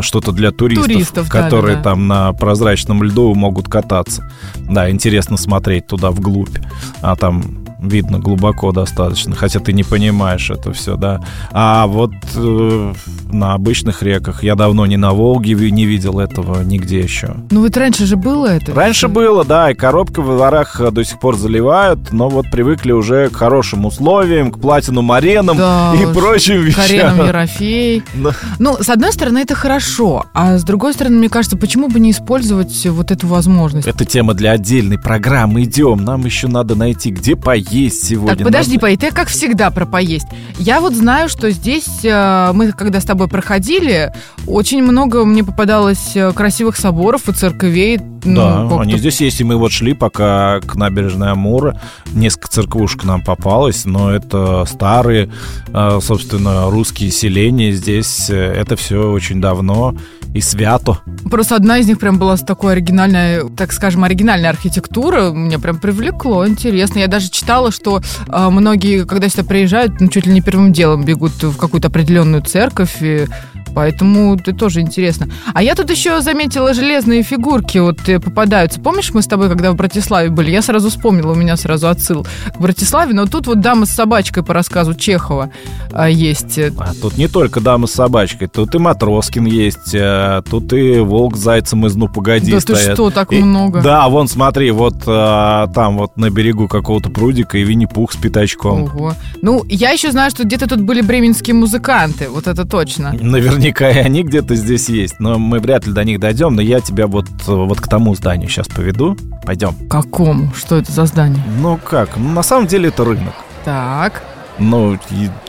что-то 0.00 0.32
для 0.32 0.50
туристов, 0.50 0.86
Туристов, 0.86 1.30
которые 1.30 1.76
да, 1.76 1.82
да. 1.82 1.90
там 1.90 2.08
на 2.08 2.32
прозрачном 2.32 3.02
льду 3.02 3.34
могут 3.34 3.68
кататься. 3.68 4.30
Да, 4.56 4.90
интересно 4.90 5.36
смотреть 5.36 5.86
туда 5.86 6.10
вглубь, 6.10 6.58
а 7.00 7.16
там 7.16 7.69
видно 7.82 8.18
глубоко 8.18 8.72
достаточно, 8.72 9.34
хотя 9.34 9.60
ты 9.60 9.72
не 9.72 9.82
понимаешь 9.82 10.50
это 10.50 10.72
все, 10.72 10.96
да. 10.96 11.22
А 11.52 11.86
вот 11.86 12.12
э, 12.34 12.94
на 13.30 13.54
обычных 13.54 14.02
реках 14.02 14.42
я 14.42 14.54
давно 14.54 14.86
не 14.86 14.96
на 14.96 15.12
Волге 15.12 15.54
не 15.70 15.84
видел 15.84 16.18
этого 16.18 16.62
нигде 16.62 17.00
еще. 17.00 17.36
Ну 17.50 17.62
вот 17.62 17.76
раньше 17.76 18.06
же 18.06 18.16
было 18.16 18.46
это. 18.46 18.74
Раньше 18.74 19.08
было, 19.08 19.44
да, 19.44 19.70
и 19.70 19.74
коробка 19.74 20.22
во 20.22 20.36
дворах 20.36 20.80
э, 20.80 20.90
до 20.90 21.04
сих 21.04 21.18
пор 21.20 21.36
заливают, 21.36 22.12
но 22.12 22.28
вот 22.28 22.50
привыкли 22.50 22.92
уже 22.92 23.28
к 23.28 23.36
хорошим 23.36 23.86
условиям, 23.86 24.50
к 24.50 24.60
платинум 24.60 25.12
аренам 25.12 25.56
Да 25.56 25.94
и 26.00 26.04
уж, 26.04 26.16
прочим 26.16 26.62
вещам. 26.62 26.86
Кареном 26.86 27.26
Ерофей. 27.26 28.02
Да. 28.20 28.32
Ну, 28.58 28.76
с 28.80 28.88
одной 28.90 29.12
стороны, 29.12 29.38
это 29.38 29.54
хорошо, 29.54 30.26
а 30.34 30.58
с 30.58 30.64
другой 30.64 30.92
стороны, 30.92 31.16
мне 31.18 31.28
кажется, 31.28 31.56
почему 31.56 31.88
бы 31.88 32.00
не 32.00 32.10
использовать 32.10 32.86
вот 32.86 33.10
эту 33.10 33.26
возможность? 33.28 33.86
Это 33.86 34.04
тема 34.04 34.34
для 34.34 34.52
отдельной 34.52 34.98
программы. 34.98 35.62
Идем, 35.62 36.04
нам 36.04 36.24
еще 36.24 36.48
надо 36.48 36.74
найти, 36.74 37.10
где 37.10 37.36
поесть 37.70 38.04
сегодня. 38.06 38.36
Так, 38.36 38.44
подожди, 38.44 38.72
Надо- 38.72 38.80
Пай, 38.82 38.96
ты 38.96 39.10
как 39.10 39.28
всегда 39.28 39.70
про 39.70 39.86
поесть. 39.86 40.26
Я 40.58 40.80
вот 40.80 40.94
знаю, 40.94 41.28
что 41.28 41.50
здесь 41.50 42.04
э, 42.04 42.50
мы, 42.52 42.72
когда 42.72 43.00
с 43.00 43.04
тобой 43.04 43.28
проходили, 43.28 44.12
очень 44.46 44.82
много 44.82 45.24
мне 45.24 45.44
попадалось 45.44 46.16
э, 46.16 46.32
красивых 46.32 46.76
соборов 46.76 47.28
и 47.28 47.32
церквей. 47.32 47.98
ну, 48.24 48.34
Да, 48.36 48.60
как-то 48.62 48.80
они 48.80 48.98
здесь 48.98 49.20
есть, 49.20 49.40
и 49.40 49.44
мы 49.44 49.56
вот 49.56 49.72
шли 49.72 49.94
пока 49.94 50.60
к 50.60 50.74
набережной 50.74 51.30
Амура. 51.32 51.80
Несколько 52.12 52.48
церквушек 52.48 53.04
нам 53.04 53.22
попалось, 53.22 53.84
но 53.84 54.10
это 54.10 54.64
старые, 54.66 55.30
э, 55.72 55.98
собственно, 56.02 56.70
русские 56.70 57.10
селения 57.10 57.72
здесь. 57.72 58.28
э, 58.30 58.34
Это 58.60 58.76
все 58.76 59.10
очень 59.10 59.40
давно 59.40 59.94
и 60.34 60.40
свято. 60.40 61.00
Просто 61.30 61.56
одна 61.56 61.78
из 61.78 61.86
них 61.86 61.98
прям 61.98 62.18
была 62.18 62.36
с 62.36 62.42
такой 62.42 62.72
оригинальной, 62.72 63.48
так 63.56 63.72
скажем, 63.72 64.04
оригинальной 64.04 64.48
архитектурой. 64.48 65.32
Меня 65.32 65.58
прям 65.58 65.78
привлекло, 65.78 66.46
интересно. 66.46 67.00
Я 67.00 67.08
даже 67.08 67.30
читала, 67.30 67.70
что 67.70 68.00
э, 68.28 68.48
многие, 68.50 69.04
когда 69.04 69.28
сюда 69.28 69.44
приезжают, 69.44 70.00
ну, 70.00 70.08
чуть 70.08 70.26
ли 70.26 70.32
не 70.32 70.40
первым 70.40 70.72
делом 70.72 71.04
бегут 71.04 71.42
в 71.42 71.56
какую-то 71.56 71.88
определенную 71.88 72.42
церковь. 72.42 72.96
и 73.00 73.26
Поэтому 73.74 74.34
это 74.34 74.52
тоже 74.54 74.80
интересно. 74.80 75.28
А 75.54 75.62
я 75.62 75.74
тут 75.74 75.90
еще 75.90 76.20
заметила 76.20 76.74
железные 76.74 77.22
фигурки 77.22 77.78
вот 77.78 78.08
э, 78.08 78.18
попадаются. 78.20 78.80
Помнишь, 78.80 79.12
мы 79.12 79.22
с 79.22 79.26
тобой, 79.26 79.48
когда 79.48 79.72
в 79.72 79.76
Братиславе 79.76 80.30
были, 80.30 80.50
я 80.50 80.62
сразу 80.62 80.90
вспомнила, 80.90 81.32
у 81.32 81.34
меня 81.34 81.56
сразу 81.56 81.88
отсыл 81.88 82.26
к 82.54 82.60
Братиславе, 82.60 83.14
но 83.14 83.26
тут 83.26 83.46
вот 83.46 83.60
дама 83.60 83.86
с 83.86 83.90
собачкой 83.90 84.42
по 84.42 84.54
рассказу 84.54 84.94
Чехова 84.94 85.50
а, 85.92 86.08
есть. 86.08 86.58
А 86.58 86.92
тут 87.00 87.16
не 87.16 87.28
только 87.28 87.60
дама 87.60 87.86
с 87.86 87.92
собачкой, 87.92 88.48
тут 88.48 88.74
и 88.74 88.78
Матроскин 88.78 89.46
есть, 89.46 89.94
э, 89.94 90.42
тут 90.48 90.72
и 90.72 90.98
волк 90.98 91.36
с 91.36 91.40
зайцем 91.40 91.86
из 91.86 91.94
«Ну, 91.96 92.08
погоди» 92.08 92.50
да 92.50 92.58
ты 92.58 92.74
стоят. 92.74 92.94
что, 92.94 93.10
так 93.10 93.32
И- 93.32 93.42
много? 93.42 93.80
Да, 93.80 94.08
вон, 94.08 94.28
смотри, 94.28 94.70
вот 94.70 94.96
э, 95.06 95.66
там 95.74 95.98
вот 95.98 96.16
на 96.16 96.30
берегу 96.30 96.68
какого-то 96.68 97.10
прудика 97.10 97.58
и 97.58 97.64
Винни-Пух 97.64 98.12
с 98.12 98.16
пятачком. 98.16 98.84
Ого. 98.84 99.14
Ну, 99.42 99.64
я 99.68 99.90
еще 99.90 100.10
знаю, 100.10 100.30
что 100.30 100.44
где-то 100.44 100.68
тут 100.68 100.80
были 100.80 101.00
бременские 101.00 101.54
музыканты, 101.54 102.28
вот 102.28 102.46
это 102.46 102.64
точно. 102.64 103.12
Наверняка 103.20 103.59
и 103.68 103.84
они 103.84 104.22
где-то 104.22 104.54
здесь 104.54 104.88
есть, 104.88 105.20
но 105.20 105.38
мы 105.38 105.60
вряд 105.60 105.86
ли 105.86 105.92
до 105.92 106.04
них 106.04 106.18
дойдем, 106.20 106.54
но 106.54 106.62
я 106.62 106.80
тебя 106.80 107.06
вот, 107.06 107.26
вот 107.46 107.80
к 107.80 107.88
тому 107.88 108.14
зданию 108.14 108.48
сейчас 108.48 108.68
поведу. 108.68 109.16
Пойдем. 109.44 109.74
Какому? 109.88 110.52
Что 110.54 110.76
это 110.76 110.90
за 110.92 111.06
здание? 111.06 111.42
Ну 111.60 111.78
как, 111.78 112.16
ну, 112.16 112.30
на 112.30 112.42
самом 112.42 112.66
деле 112.66 112.88
это 112.88 113.04
рынок. 113.04 113.34
Так. 113.64 114.22
Ну, 114.58 114.98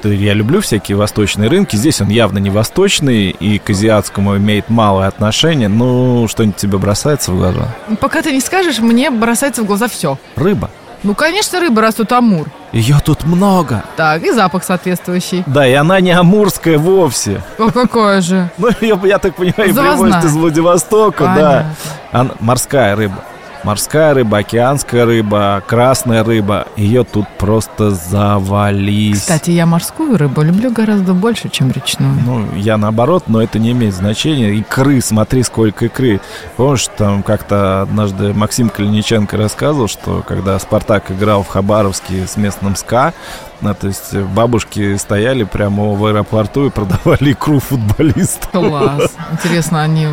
я 0.03 0.33
люблю 0.33 0.61
всякие 0.61 0.95
восточные 0.95 1.49
рынки. 1.49 1.75
Здесь 1.75 1.99
он 1.99 2.07
явно 2.07 2.37
не 2.37 2.49
восточный 2.49 3.29
и 3.29 3.59
к 3.59 3.69
азиатскому 3.69 4.37
имеет 4.37 4.69
малое 4.69 5.07
отношение. 5.07 5.67
Ну, 5.67 6.27
что-нибудь 6.29 6.55
тебе 6.55 6.77
бросается 6.77 7.33
в 7.33 7.37
глаза? 7.37 7.75
Пока 7.99 8.21
ты 8.21 8.31
не 8.31 8.39
скажешь, 8.39 8.79
мне 8.79 9.11
бросается 9.11 9.63
в 9.63 9.65
глаза 9.65 9.89
все. 9.89 10.17
Рыба. 10.37 10.69
Ну, 11.03 11.15
конечно, 11.15 11.59
рыба, 11.59 11.81
раз 11.81 11.95
тут 11.95 12.11
амур. 12.11 12.47
Ее 12.71 12.97
тут 13.03 13.23
много. 13.25 13.83
Так, 13.97 14.21
и 14.23 14.31
запах 14.31 14.63
соответствующий. 14.63 15.43
Да, 15.47 15.67
и 15.67 15.73
она 15.73 15.99
не 15.99 16.11
амурская 16.11 16.77
вовсе. 16.77 17.41
О, 17.57 17.69
какое 17.71 18.21
же. 18.21 18.49
Ну, 18.57 18.69
ее, 18.81 18.99
я 19.05 19.17
так 19.17 19.35
понимаю, 19.35 19.73
Завозная. 19.73 19.95
привозят 20.11 20.25
из 20.25 20.35
Владивостока, 20.35 21.23
да. 21.23 21.33
Понятно. 21.35 21.75
Она- 22.11 22.35
морская 22.39 22.95
рыба. 22.95 23.23
Морская 23.63 24.15
рыба, 24.15 24.39
океанская 24.39 25.05
рыба, 25.05 25.61
красная 25.67 26.23
рыба. 26.23 26.67
Ее 26.75 27.03
тут 27.03 27.27
просто 27.37 27.91
завались. 27.91 29.19
Кстати, 29.19 29.51
я 29.51 29.65
морскую 29.65 30.17
рыбу 30.17 30.41
люблю 30.41 30.71
гораздо 30.71 31.13
больше, 31.13 31.49
чем 31.49 31.69
речную. 31.71 32.13
Ну, 32.25 32.47
я 32.55 32.77
наоборот, 32.77 33.25
но 33.27 33.41
это 33.41 33.59
не 33.59 33.71
имеет 33.71 33.93
значения. 33.93 34.55
Икры, 34.55 34.99
смотри, 35.01 35.43
сколько 35.43 35.85
икры. 35.85 36.21
Помнишь, 36.57 36.87
там 36.97 37.21
как-то 37.21 37.83
однажды 37.83 38.33
Максим 38.33 38.69
Калиниченко 38.69 39.37
рассказывал, 39.37 39.87
что 39.87 40.23
когда 40.27 40.57
«Спартак» 40.57 41.11
играл 41.11 41.43
в 41.43 41.47
Хабаровске 41.47 42.25
с 42.25 42.37
местным 42.37 42.75
СКА, 42.75 43.13
ну, 43.61 43.75
то 43.75 43.87
есть 43.87 44.15
бабушки 44.15 44.97
стояли 44.97 45.43
прямо 45.43 45.93
в 45.93 46.03
аэропорту 46.03 46.65
и 46.65 46.69
продавали 46.71 47.33
икру 47.33 47.59
футболистам. 47.59 48.69
Класс. 48.69 49.11
Интересно, 49.31 49.83
они 49.83 50.07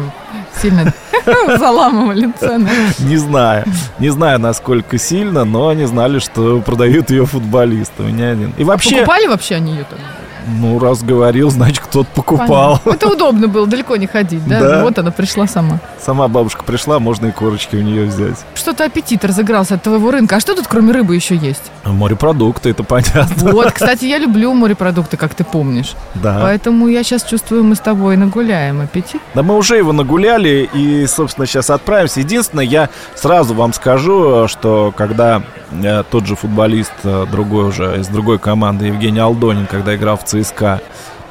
сильно 0.60 0.92
заламывали 1.58 2.30
цены. 2.38 2.70
Не 2.98 3.16
знаю. 3.16 3.64
Не 3.98 4.10
знаю, 4.10 4.38
насколько 4.38 4.98
сильно, 4.98 5.44
но 5.44 5.68
они 5.68 5.84
знали, 5.84 6.18
что 6.18 6.60
продают 6.60 7.10
ее 7.10 7.26
футболисты. 7.26 8.02
У 8.02 8.06
меня 8.06 8.30
один. 8.30 8.52
И 8.56 8.64
вообще, 8.64 8.96
Покупали 8.96 9.26
вообще 9.26 9.56
они 9.56 9.72
ее 9.72 9.84
там? 9.84 9.98
Ну, 10.46 10.78
раз 10.78 11.02
говорил, 11.02 11.50
значит, 11.50 11.80
кто-то 11.80 12.08
покупал. 12.14 12.80
Понятно. 12.84 12.90
Это 12.90 13.08
удобно 13.14 13.48
было, 13.48 13.66
далеко 13.66 13.96
не 13.96 14.06
ходить, 14.06 14.46
да? 14.46 14.60
Да. 14.60 14.82
Вот 14.82 14.98
она 14.98 15.10
пришла 15.10 15.46
сама. 15.46 15.80
Сама 16.00 16.28
бабушка 16.28 16.64
пришла, 16.64 16.98
можно 16.98 17.26
и 17.26 17.32
корочки 17.32 17.76
у 17.76 17.82
нее 17.82 18.06
взять. 18.06 18.36
Что-то 18.54 18.84
аппетит 18.84 19.24
разыгрался 19.24 19.74
от 19.74 19.82
твоего 19.82 20.10
рынка. 20.10 20.36
А 20.36 20.40
что 20.40 20.54
тут 20.54 20.66
кроме 20.66 20.92
рыбы 20.92 21.14
еще 21.14 21.36
есть? 21.36 21.62
Морепродукты, 21.84 22.70
это 22.70 22.84
понятно. 22.84 23.52
Вот, 23.52 23.72
кстати, 23.72 24.04
я 24.04 24.18
люблю 24.18 24.52
морепродукты, 24.54 25.16
как 25.16 25.34
ты 25.34 25.44
помнишь. 25.44 25.94
Да. 26.14 26.38
Поэтому 26.42 26.88
я 26.88 27.02
сейчас 27.02 27.24
чувствую, 27.24 27.64
мы 27.64 27.74
с 27.74 27.80
тобой 27.80 28.16
нагуляем 28.16 28.80
аппетит. 28.80 29.20
Да 29.34 29.42
мы 29.42 29.56
уже 29.56 29.76
его 29.76 29.92
нагуляли 29.92 30.68
и, 30.72 31.06
собственно, 31.06 31.46
сейчас 31.46 31.70
отправимся. 31.70 32.20
Единственное, 32.20 32.64
я 32.64 32.88
сразу 33.14 33.54
вам 33.54 33.72
скажу, 33.72 34.48
что 34.48 34.92
когда 34.96 35.42
э, 35.70 36.02
тот 36.10 36.26
же 36.26 36.36
футболист, 36.36 36.92
э, 37.04 37.26
другой 37.30 37.68
уже, 37.68 38.00
из 38.00 38.08
другой 38.08 38.38
команды, 38.38 38.86
Евгений 38.86 39.20
Алдонин, 39.20 39.66
когда 39.66 39.94
играл 39.96 40.16
в 40.16 40.24
ЦСКА, 40.28 40.80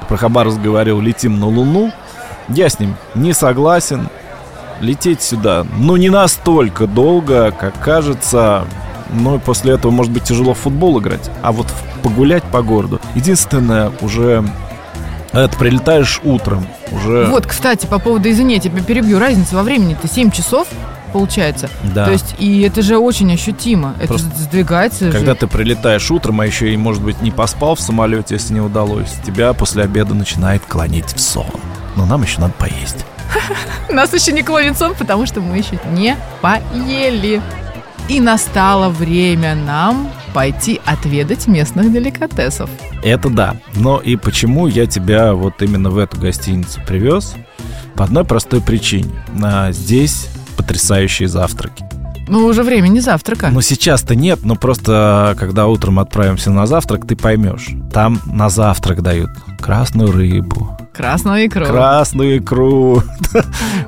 про 0.08 0.18
Хабаровск 0.18 0.60
говорил 0.60 1.00
«летим 1.00 1.40
на 1.40 1.48
Луну», 1.48 1.92
я 2.50 2.70
с 2.70 2.80
ним 2.80 2.96
не 3.16 3.34
согласен. 3.34 4.10
Лететь 4.80 5.22
сюда, 5.22 5.66
ну, 5.78 5.96
не 5.96 6.10
настолько 6.10 6.88
долго, 6.88 7.52
как 7.52 7.80
кажется. 7.80 8.66
Ну, 9.12 9.36
и 9.36 9.40
после 9.40 9.74
этого, 9.74 9.92
может 9.92 10.12
быть, 10.12 10.24
тяжело 10.24 10.54
в 10.54 10.60
футбол 10.60 11.00
играть. 11.00 11.32
А 11.42 11.52
вот 11.52 11.68
погулять 12.04 12.44
по 12.44 12.62
городу. 12.62 13.02
Единственное, 13.16 13.92
уже 14.02 14.44
Это 15.34 15.56
прилетаешь 15.58 16.22
утром. 16.24 16.66
Уже... 16.92 17.26
Вот, 17.26 17.46
кстати, 17.46 17.86
по 17.86 18.00
поводу, 18.00 18.30
извини, 18.30 18.56
я 18.56 18.60
тебя 18.60 18.82
перебью, 18.82 19.20
разница 19.20 19.56
во 19.56 19.64
времени-то 19.64 20.08
7 20.08 20.32
часов 20.32 20.68
получается. 21.08 21.70
Да. 21.96 22.06
То 22.06 22.12
есть, 22.12 22.36
и 22.40 22.62
это 22.62 22.82
же 22.82 22.98
очень 22.98 23.32
ощутимо. 23.34 23.96
Это 23.98 24.08
Просто 24.08 24.30
же 24.30 24.44
сдвигается 24.44 25.12
Когда 25.12 25.34
же. 25.34 25.40
ты 25.40 25.48
прилетаешь 25.48 26.10
утром, 26.12 26.42
а 26.42 26.46
еще 26.46 26.74
и, 26.74 26.78
может 26.78 27.04
быть, 27.04 27.22
не 27.22 27.32
поспал 27.32 27.76
в 27.76 27.80
самолете, 27.80 28.36
если 28.36 28.54
не 28.54 28.62
удалось, 28.62 29.12
тебя 29.26 29.54
после 29.54 29.84
обеда 29.84 30.14
начинает 30.14 30.64
клонить 30.66 31.14
в 31.14 31.20
сон. 31.20 31.46
Но 31.96 32.06
нам 32.06 32.24
еще 32.24 32.40
надо 32.42 32.54
поесть. 32.54 33.06
Нас 33.90 34.14
еще 34.14 34.32
не 34.32 34.44
клонит 34.44 34.78
сон, 34.78 34.94
потому 34.98 35.26
что 35.26 35.42
мы 35.42 35.58
еще 35.58 35.80
не 35.92 36.16
поели. 36.42 37.42
И 38.10 38.22
настало 38.22 38.88
время 38.90 39.54
нам 39.54 40.10
пойти 40.34 40.80
отведать 40.86 41.48
местных 41.48 41.92
деликатесов. 41.92 42.70
Это 43.04 43.30
да. 43.30 43.58
Но 43.76 44.00
и 44.00 44.16
почему 44.16 44.68
я 44.68 44.86
тебя 44.86 45.34
вот 45.34 45.62
именно 45.62 45.90
в 45.90 45.98
эту 45.98 46.18
гостиницу 46.18 46.80
привез? 46.88 47.36
По 47.96 48.06
одной 48.06 48.24
простой 48.24 48.62
причине. 48.62 49.12
А, 49.44 49.72
здесь 49.72 50.30
потрясающие 50.58 51.28
завтраки. 51.28 51.86
Ну, 52.28 52.46
уже 52.46 52.64
времени 52.64 53.00
завтрака. 53.00 53.50
Ну, 53.52 53.62
сейчас-то 53.62 54.14
нет, 54.16 54.40
но 54.44 54.56
просто 54.56 55.36
когда 55.40 55.68
утром 55.68 56.00
отправимся 56.00 56.52
на 56.52 56.66
завтрак, 56.66 57.08
ты 57.08 57.16
поймешь. 57.16 57.70
Там 57.94 58.20
на 58.26 58.50
завтрак 58.50 59.02
дают 59.02 59.30
красную 59.62 60.12
рыбу, 60.12 60.77
Красную 60.98 61.46
икру. 61.48 61.66
красную 61.66 62.40
икру. 62.40 63.04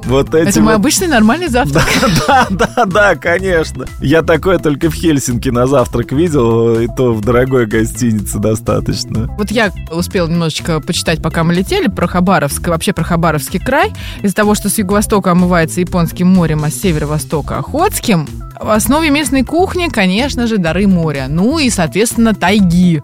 Вот 0.05 0.33
эти 0.33 0.49
Это 0.49 0.61
мой 0.61 0.73
вот- 0.73 0.79
обычный 0.81 1.07
нормальный 1.07 1.47
завтрак. 1.47 1.83
Да, 2.27 2.47
да, 2.49 2.85
да, 2.85 3.15
конечно. 3.15 3.85
Я 4.01 4.21
такое 4.21 4.59
только 4.59 4.89
в 4.89 4.93
Хельсинки 4.93 5.49
на 5.49 5.65
завтрак 5.67 6.11
видел, 6.11 6.79
и 6.79 6.87
то 6.87 7.13
в 7.13 7.21
дорогой 7.21 7.65
гостинице 7.65 8.37
достаточно. 8.39 9.27
Вот 9.37 9.51
я 9.51 9.71
успел 9.91 10.27
немножечко 10.27 10.79
почитать, 10.79 11.21
пока 11.21 11.43
мы 11.43 11.53
летели, 11.53 11.87
про 11.87 12.07
Хабаровск, 12.07 12.67
вообще 12.67 12.93
про 12.93 13.03
Хабаровский 13.03 13.59
край. 13.59 13.93
Из-за 14.21 14.35
того, 14.35 14.53
что 14.55 14.69
с 14.69 14.77
юго-востока 14.77 15.31
омывается 15.31 15.79
Японским 15.81 16.27
морем, 16.27 16.63
а 16.63 16.69
с 16.69 16.75
северо-востока 16.75 17.57
Охотским, 17.57 18.27
в 18.59 18.69
основе 18.69 19.09
местной 19.09 19.43
кухни, 19.43 19.87
конечно 19.87 20.45
же, 20.47 20.57
дары 20.57 20.87
моря. 20.87 21.25
Ну 21.29 21.57
и, 21.59 21.69
соответственно, 21.69 22.33
тайги. 22.35 23.01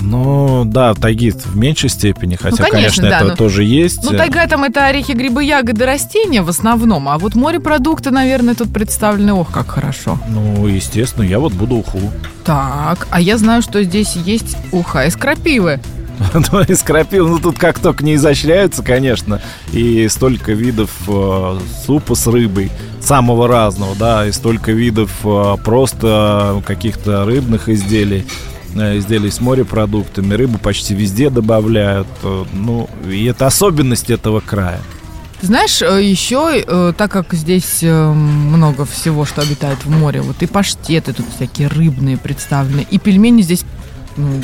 Ну, 0.00 0.64
да, 0.64 0.94
тайги 0.94 1.30
в 1.30 1.56
меньшей 1.56 1.88
степени, 1.88 2.36
хотя, 2.36 2.56
конечно, 2.64 2.70
конечно, 2.70 3.02
да, 3.10 3.16
это 3.18 3.26
но- 3.28 3.36
тоже 3.36 3.64
есть. 3.64 4.02
Ну, 4.02 4.16
тайга 4.16 4.46
там 4.46 4.64
это 4.64 4.86
орехи, 4.86 5.12
грибы, 5.12 5.44
ягоды, 5.44 5.86
растения 5.86 6.42
в 6.42 6.48
основном. 6.48 7.08
А 7.08 7.18
вот 7.18 7.34
морепродукты, 7.34 8.10
наверное, 8.10 8.54
тут 8.54 8.72
представлены. 8.72 9.34
Ох, 9.34 9.50
как 9.50 9.70
хорошо. 9.70 10.18
Ну, 10.28 10.66
естественно, 10.66 11.24
я 11.24 11.38
вот 11.38 11.52
буду 11.52 11.76
уху. 11.76 12.00
Так, 12.44 13.06
а 13.10 13.20
я 13.20 13.38
знаю, 13.38 13.62
что 13.62 13.82
здесь 13.82 14.16
есть 14.16 14.56
уха 14.72 15.06
из 15.06 15.16
крапивы. 15.16 15.80
Ну, 16.52 16.60
из 16.60 16.82
крапивы, 16.82 17.28
ну, 17.28 17.38
тут 17.38 17.58
как 17.58 17.78
только 17.78 18.04
не 18.04 18.14
изощряются, 18.14 18.82
конечно. 18.82 19.40
И 19.72 20.06
столько 20.08 20.52
видов 20.52 20.90
э, 21.08 21.58
супа 21.84 22.14
с 22.14 22.26
рыбой, 22.26 22.70
самого 23.00 23.48
разного, 23.48 23.94
да, 23.96 24.26
и 24.26 24.32
столько 24.32 24.72
видов 24.72 25.10
э, 25.24 25.56
просто 25.64 26.62
каких-то 26.66 27.24
рыбных 27.24 27.68
изделий, 27.68 28.20
э, 28.20 28.53
изделий 28.74 29.30
с 29.30 29.40
морепродуктами. 29.40 30.34
Рыбу 30.34 30.58
почти 30.58 30.94
везде 30.94 31.30
добавляют. 31.30 32.06
э, 32.22 32.44
Ну, 32.52 32.88
и 33.08 33.24
это 33.24 33.46
особенность 33.46 34.10
этого 34.10 34.40
края. 34.40 34.80
Знаешь, 35.42 35.82
э, 35.82 36.02
еще, 36.02 36.62
э, 36.66 36.92
так 36.96 37.10
как 37.10 37.34
здесь 37.34 37.80
э, 37.82 38.12
много 38.12 38.84
всего, 38.86 39.24
что 39.26 39.42
обитает 39.42 39.84
в 39.84 39.90
море, 39.90 40.22
вот 40.22 40.42
и 40.42 40.46
паштеты 40.46 41.12
тут 41.12 41.26
всякие 41.36 41.68
рыбные 41.68 42.16
представлены, 42.16 42.86
и 42.90 42.98
пельмени 42.98 43.42
здесь 43.42 43.64
ну, 44.16 44.40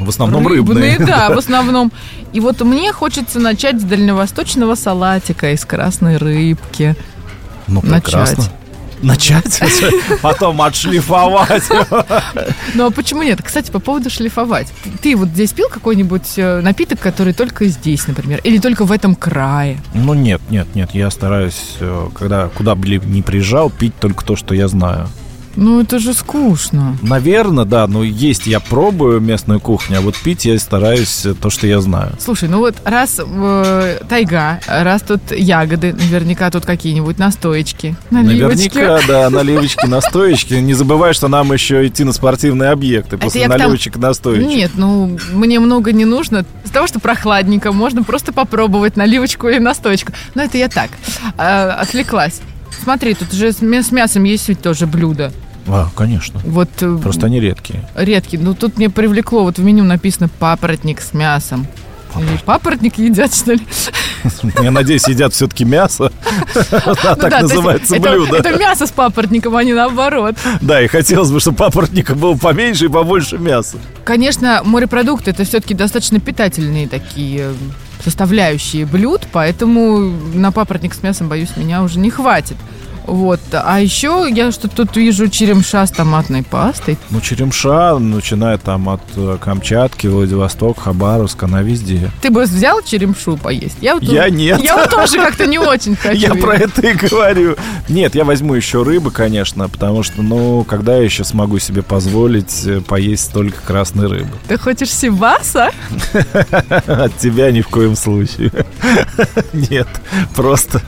В 0.00 0.08
основном 0.08 0.46
рыбные. 0.48 0.98
да, 0.98 1.28
в 1.28 1.38
основном. 1.38 1.92
И 2.32 2.40
вот 2.40 2.60
мне 2.62 2.92
хочется 2.92 3.38
начать 3.38 3.80
с 3.80 3.84
дальневосточного 3.84 4.74
салатика 4.76 5.52
из 5.52 5.64
красной 5.64 6.16
рыбки. 6.16 6.96
Ну, 7.68 7.80
прекрасно. 7.82 8.38
Начать, 8.38 8.52
потом 10.22 10.60
отшлифовать. 10.62 11.64
Ну 12.74 12.86
а 12.86 12.90
почему 12.90 13.22
нет? 13.22 13.40
Кстати, 13.42 13.70
по 13.70 13.78
поводу 13.78 14.10
шлифовать. 14.10 14.68
Ты 15.02 15.16
вот 15.16 15.28
здесь 15.28 15.52
пил 15.52 15.68
какой-нибудь 15.68 16.34
э, 16.36 16.60
напиток, 16.60 17.00
который 17.00 17.32
только 17.32 17.66
здесь, 17.66 18.06
например, 18.06 18.40
или 18.44 18.58
только 18.58 18.84
в 18.84 18.92
этом 18.92 19.14
крае? 19.14 19.80
Ну 19.94 20.14
нет, 20.14 20.40
нет, 20.50 20.74
нет, 20.74 20.90
я 20.92 21.10
стараюсь, 21.10 21.76
э, 21.80 22.08
когда 22.14 22.48
куда 22.48 22.74
бы 22.74 22.88
не 22.88 23.22
приезжал, 23.22 23.70
пить 23.70 23.94
только 23.98 24.24
то, 24.24 24.36
что 24.36 24.54
я 24.54 24.68
знаю. 24.68 25.08
Ну 25.56 25.80
это 25.80 25.98
же 25.98 26.14
скучно. 26.14 26.96
Наверное, 27.02 27.64
да, 27.64 27.86
но 27.86 28.02
есть 28.02 28.46
я 28.46 28.60
пробую 28.60 29.20
местную 29.20 29.60
кухню, 29.60 29.98
а 29.98 30.00
вот 30.00 30.16
пить 30.16 30.44
я 30.44 30.58
стараюсь 30.58 31.26
э, 31.26 31.34
то, 31.34 31.50
что 31.50 31.66
я 31.66 31.80
знаю. 31.80 32.12
Слушай, 32.20 32.48
ну 32.48 32.58
вот 32.58 32.76
раз 32.84 33.20
э, 33.24 33.98
тайга, 34.08 34.60
раз 34.66 35.02
тут 35.02 35.20
ягоды, 35.32 35.92
наверняка 35.92 36.50
тут 36.50 36.64
какие-нибудь 36.64 37.18
настоечки, 37.18 37.96
наливочки. 38.10 38.76
Наверняка, 38.78 39.06
да, 39.06 39.30
наливочки, 39.30 39.86
настоечки. 39.86 40.54
Не 40.54 40.74
забывай, 40.74 41.12
что 41.14 41.28
нам 41.28 41.52
еще 41.52 41.86
идти 41.86 42.04
на 42.04 42.12
спортивные 42.12 42.70
объекты 42.70 43.18
после 43.18 43.40
к 43.46 43.48
тому- 43.48 43.58
наливочек 43.58 43.96
и 43.96 43.98
настоечек. 43.98 44.46
Нет, 44.48 44.70
ну 44.76 45.18
мне 45.32 45.58
много 45.60 45.92
не 45.92 46.04
нужно. 46.04 46.44
Из 46.64 46.70
того, 46.70 46.86
что 46.86 47.00
прохладненько, 47.00 47.72
можно 47.72 48.02
просто 48.04 48.32
попробовать 48.32 48.96
наливочку 48.96 49.48
или 49.48 49.58
настоечку. 49.58 50.12
Но 50.34 50.42
это 50.42 50.58
я 50.58 50.68
так, 50.68 50.90
э, 51.36 51.42
отвлеклась. 51.42 52.40
Смотри, 52.82 53.14
тут 53.14 53.32
же 53.32 53.52
с 53.52 53.60
мя- 53.60 53.82
с 53.82 53.92
мясом 53.92 54.24
есть 54.24 54.48
ведь 54.48 54.62
тоже 54.62 54.86
блюдо. 54.86 55.32
А, 55.66 55.88
конечно. 55.94 56.40
Вот 56.44 56.70
э, 56.80 56.98
Просто 57.02 57.26
они 57.26 57.38
редкие. 57.40 57.86
редкий. 57.94 58.38
Ну 58.38 58.54
тут 58.54 58.78
мне 58.78 58.88
привлекло, 58.90 59.42
вот 59.44 59.58
в 59.58 59.62
меню 59.62 59.84
написано 59.84 60.28
папоротник 60.28 61.00
с 61.00 61.12
мясом. 61.12 61.66
Или 62.16 62.38
папоротник 62.44 62.98
едят, 62.98 63.32
что 63.32 63.52
ли? 63.52 63.60
Я 64.60 64.70
надеюсь, 64.72 65.06
едят 65.06 65.32
все-таки 65.32 65.64
мясо. 65.64 66.10
Так 66.62 67.42
называется 67.42 67.96
это- 67.96 68.10
блюдо. 68.10 68.36
Это 68.38 68.58
мясо 68.58 68.86
с 68.86 68.90
папоротником, 68.90 69.54
а 69.56 69.62
не 69.62 69.74
наоборот. 69.74 70.34
Да, 70.60 70.82
и 70.82 70.88
хотелось 70.88 71.30
бы, 71.30 71.38
чтобы 71.38 71.58
папоротника 71.58 72.14
было 72.16 72.34
поменьше 72.36 72.86
и 72.86 72.88
побольше 72.88 73.38
мяса. 73.38 73.76
Конечно, 74.04 74.62
морепродукты 74.64 75.30
это 75.30 75.44
все-таки 75.44 75.74
достаточно 75.74 76.18
питательные 76.18 76.88
такие 76.88 77.40
э, 77.42 77.54
составляющие 78.02 78.86
блюд, 78.86 79.26
поэтому 79.32 79.98
на 80.34 80.52
папоротник 80.52 80.94
с 80.94 81.02
мясом, 81.02 81.28
боюсь, 81.28 81.56
меня 81.56 81.82
уже 81.82 81.98
не 81.98 82.10
хватит. 82.10 82.56
Вот. 83.06 83.40
А 83.52 83.80
еще 83.80 84.28
я 84.30 84.52
что 84.52 84.68
тут 84.68 84.96
вижу 84.96 85.28
черемша 85.28 85.86
с 85.86 85.90
томатной 85.90 86.42
пастой. 86.42 86.98
Ну, 87.10 87.20
черемша, 87.20 87.98
начиная 87.98 88.58
там 88.58 88.88
от 88.88 89.02
э, 89.16 89.38
Камчатки, 89.40 90.06
Владивосток, 90.06 90.80
Хабаровск, 90.80 91.42
она 91.42 91.62
везде. 91.62 92.10
Ты 92.22 92.30
бы 92.30 92.42
взял 92.42 92.82
черемшу 92.82 93.36
поесть? 93.36 93.76
Я, 93.80 93.94
вот, 93.94 94.02
Я 94.02 94.28
нет. 94.30 94.60
Я 94.62 94.76
вот 94.76 94.90
тоже 94.90 95.16
как-то 95.16 95.46
не 95.46 95.58
очень 95.58 95.96
хочу. 96.00 96.20
Я 96.20 96.34
про 96.34 96.56
это 96.56 96.86
и 96.86 96.92
говорю. 96.94 97.56
Нет, 97.88 98.14
я 98.14 98.24
возьму 98.24 98.54
еще 98.54 98.82
рыбы, 98.82 99.10
конечно, 99.10 99.68
потому 99.68 100.02
что, 100.02 100.22
ну, 100.22 100.64
когда 100.64 100.96
я 100.96 101.02
еще 101.02 101.24
смогу 101.24 101.58
себе 101.58 101.82
позволить 101.82 102.66
э, 102.66 102.80
поесть 102.80 103.24
столько 103.24 103.60
красной 103.60 104.08
рыбы? 104.08 104.30
Ты 104.48 104.58
хочешь 104.58 104.90
сибаса? 104.90 105.70
От 106.86 107.16
тебя 107.18 107.50
ни 107.50 107.60
в 107.60 107.68
коем 107.68 107.96
случае. 107.96 108.52
Нет, 109.52 109.88
просто... 110.34 110.82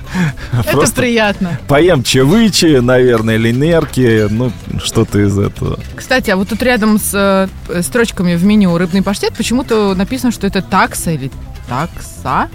Это 0.53 0.92
приятно. 0.92 1.59
поем 1.66 2.03
чевычи, 2.12 2.79
наверное, 2.81 3.37
или 3.37 3.53
нерки, 3.53 4.27
ну, 4.29 4.53
что-то 4.85 5.18
из 5.18 5.38
этого. 5.38 5.79
Кстати, 5.96 6.29
а 6.31 6.37
вот 6.37 6.48
тут 6.51 6.62
рядом 6.62 6.98
с 6.98 7.48
э, 7.68 7.83
строчками 7.83 8.35
в 8.35 8.44
меню 8.44 8.77
рыбный 8.77 9.01
паштет 9.03 9.33
почему-то 9.35 9.94
написано, 9.94 10.31
что 10.31 10.46
это 10.46 10.61
такса 10.61 11.12
или 11.12 11.31
такса. 11.68 12.51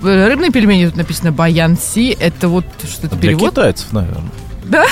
Э, 0.00 0.28
Рыбные 0.28 0.52
пельмени 0.52 0.86
тут 0.86 0.96
написано 0.96 1.32
баянси. 1.32 2.16
Это 2.20 2.48
вот 2.48 2.64
что-то 2.88 3.16
Для 3.16 3.30
перевод? 3.30 3.50
китайцев, 3.50 3.92
наверное. 3.92 4.30
Да? 4.64 4.84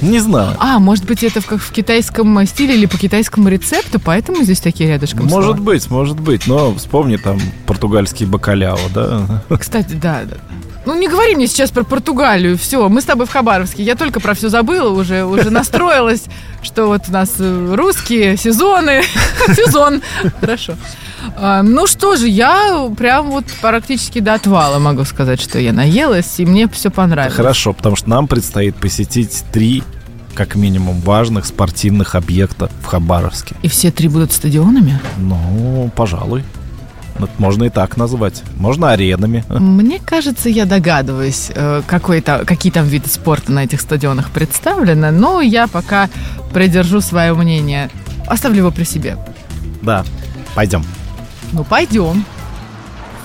Не 0.00 0.20
знаю. 0.20 0.54
А, 0.60 0.78
может 0.78 1.04
быть, 1.04 1.24
это 1.24 1.40
в, 1.40 1.46
как 1.46 1.58
в 1.60 1.72
китайском 1.72 2.46
стиле 2.46 2.74
или 2.76 2.86
по 2.86 2.96
китайскому 2.98 3.48
рецепту, 3.48 3.98
поэтому 3.98 4.44
здесь 4.44 4.60
такие 4.60 4.90
рядышком 4.90 5.24
Может 5.26 5.56
слова. 5.56 5.60
быть, 5.60 5.90
может 5.90 6.20
быть, 6.20 6.46
но 6.46 6.72
вспомни 6.76 7.16
там 7.16 7.40
португальский 7.66 8.26
бакаляо, 8.26 8.78
да? 8.94 9.42
Кстати, 9.58 9.94
да, 9.94 10.20
да. 10.24 10.36
Ну, 10.88 10.94
не 10.94 11.06
говори 11.06 11.34
мне 11.34 11.46
сейчас 11.46 11.70
про 11.70 11.84
Португалию. 11.84 12.56
Все, 12.56 12.88
мы 12.88 13.02
с 13.02 13.04
тобой 13.04 13.26
в 13.26 13.30
Хабаровске. 13.30 13.82
Я 13.82 13.94
только 13.94 14.20
про 14.20 14.32
все 14.32 14.48
забыла, 14.48 14.88
уже, 14.88 15.22
уже 15.26 15.50
настроилась, 15.50 16.22
что 16.62 16.86
вот 16.86 17.02
у 17.10 17.12
нас 17.12 17.34
э, 17.38 17.74
русские 17.74 18.38
сезоны. 18.38 19.02
Сезон. 19.48 20.00
Хорошо. 20.40 20.76
А, 21.36 21.62
Ну 21.62 21.86
что 21.86 22.16
же, 22.16 22.26
я 22.26 22.88
прям 22.96 23.32
вот 23.32 23.44
практически 23.60 24.20
до 24.20 24.32
отвала 24.32 24.78
могу 24.78 25.04
сказать, 25.04 25.42
что 25.42 25.58
я 25.58 25.74
наелась, 25.74 26.40
и 26.40 26.46
мне 26.46 26.66
все 26.68 26.88
понравилось. 26.90 27.36
Хорошо, 27.36 27.74
потому 27.74 27.94
что 27.94 28.08
нам 28.08 28.26
предстоит 28.26 28.74
посетить 28.74 29.44
три, 29.52 29.82
как 30.32 30.54
минимум, 30.54 31.02
важных 31.02 31.44
спортивных 31.44 32.14
объекта 32.14 32.70
в 32.80 32.86
Хабаровске. 32.86 33.56
И 33.60 33.68
все 33.68 33.90
три 33.90 34.08
будут 34.08 34.32
стадионами? 34.32 34.98
Ну, 35.18 35.90
пожалуй. 35.94 36.44
Это 37.18 37.30
можно 37.38 37.64
и 37.64 37.68
так 37.68 37.96
назвать. 37.96 38.42
Можно 38.56 38.92
аренами. 38.92 39.44
Мне 39.48 39.98
кажется, 39.98 40.48
я 40.48 40.64
догадываюсь, 40.64 41.50
э, 41.54 41.82
какой 41.86 42.20
то 42.20 42.44
какие 42.44 42.72
там 42.72 42.86
виды 42.86 43.08
спорта 43.08 43.52
на 43.52 43.64
этих 43.64 43.80
стадионах 43.80 44.30
представлены, 44.30 45.10
но 45.10 45.40
я 45.40 45.66
пока 45.66 46.08
придержу 46.52 47.00
свое 47.00 47.34
мнение. 47.34 47.90
Оставлю 48.26 48.58
его 48.58 48.70
при 48.70 48.84
себе. 48.84 49.16
Да, 49.82 50.04
пойдем. 50.54 50.84
Ну, 51.52 51.64
пойдем. 51.64 52.24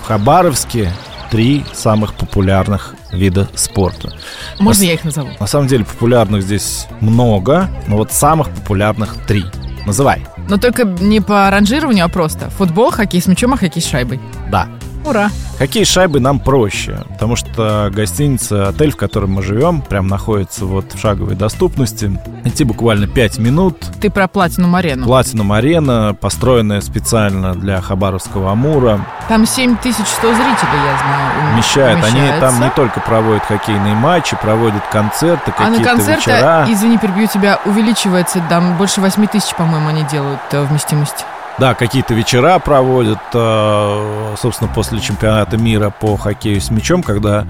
в 0.01 0.07
Хабаровске 0.07 0.91
три 1.29 1.65
самых 1.73 2.13
популярных 2.13 2.95
вида 3.11 3.49
спорта. 3.55 4.13
Можно 4.59 4.83
на, 4.83 4.87
я 4.87 4.93
их 4.93 5.03
назову? 5.03 5.29
На 5.39 5.47
самом 5.47 5.67
деле 5.67 5.83
популярных 5.83 6.43
здесь 6.43 6.87
много, 6.99 7.69
но 7.87 7.97
вот 7.97 8.11
самых 8.11 8.49
популярных 8.51 9.15
три. 9.25 9.45
Называй. 9.85 10.25
Но 10.49 10.57
только 10.57 10.83
не 10.83 11.19
по 11.19 11.49
ранжированию, 11.49 12.05
а 12.05 12.09
просто 12.09 12.49
футбол, 12.49 12.91
хоккей 12.91 13.21
с 13.21 13.27
мячом, 13.27 13.53
а 13.53 13.57
хоккей 13.57 13.81
с 13.81 13.85
шайбой. 13.85 14.19
Да. 14.49 14.67
Ура! 15.05 15.29
Хоккей 15.59 15.85
с 15.85 15.89
шайбой 15.89 16.19
нам 16.19 16.39
проще, 16.39 17.03
потому 17.09 17.35
что 17.35 17.89
гостиница, 17.93 18.69
отель, 18.69 18.91
в 18.91 18.97
котором 18.97 19.33
мы 19.33 19.43
живем, 19.43 19.81
прям 19.81 20.07
находится 20.07 20.65
вот 20.65 20.93
в 20.93 20.99
шаговой 20.99 21.35
доступности. 21.35 22.11
Идти 22.43 22.63
буквально 22.63 23.07
5 23.07 23.37
минут. 23.37 23.77
Ты 24.01 24.09
про 24.09 24.27
Платинум 24.27 24.75
Арену. 24.75 25.05
Платинум 25.05 25.51
Арена, 25.51 26.15
построенная 26.19 26.81
специально 26.81 27.53
для 27.53 27.81
Хабаровского 27.81 28.51
Амура. 28.51 29.05
Там 29.29 29.45
7100 29.45 30.33
зрителей, 30.33 30.47
я 30.51 30.97
знаю. 30.97 31.53
Вмещает. 31.53 32.03
Они 32.03 32.39
там 32.39 32.59
не 32.59 32.69
только 32.71 32.99
проводят 32.99 33.43
хоккейные 33.45 33.95
матчи, 33.95 34.35
проводят 34.41 34.83
концерты, 34.91 35.51
какие-то 35.51 35.73
А 35.75 35.77
на 35.77 35.83
концерты, 35.83 36.31
вечера. 36.31 36.65
извини, 36.67 36.97
перебью 36.97 37.27
тебя, 37.27 37.59
увеличивается, 37.65 38.41
там 38.49 38.77
больше 38.77 39.01
8 39.01 39.27
тысяч, 39.27 39.53
по-моему, 39.55 39.89
они 39.89 40.03
делают 40.03 40.41
э, 40.51 40.63
вместимость. 40.63 41.25
Да, 41.59 41.75
какие-то 41.75 42.13
вечера 42.13 42.57
проводят, 42.59 43.19
э, 43.33 44.35
собственно, 44.37 44.71
после 44.73 44.99
чемпионата 44.99 45.55
мира 45.57 45.91
по 45.91 46.17
хоккею 46.17 46.59
с 46.59 46.71
мячом, 46.71 47.03
когда 47.03 47.47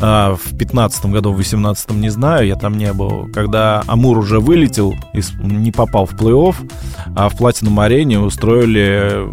э, 0.00 0.36
в 0.36 0.56
15 0.56 1.06
году, 1.06 1.32
в 1.32 1.36
18 1.36 1.90
не 1.90 2.08
знаю, 2.08 2.46
я 2.46 2.56
там 2.56 2.78
не 2.78 2.92
был, 2.94 3.28
когда 3.32 3.82
Амур 3.86 4.18
уже 4.18 4.40
вылетел, 4.40 4.94
не 5.42 5.70
попал 5.70 6.06
в 6.06 6.14
плей-офф, 6.14 6.56
а 7.14 7.28
в 7.28 7.36
Платином 7.36 7.78
арене 7.78 8.18
устроили 8.20 9.30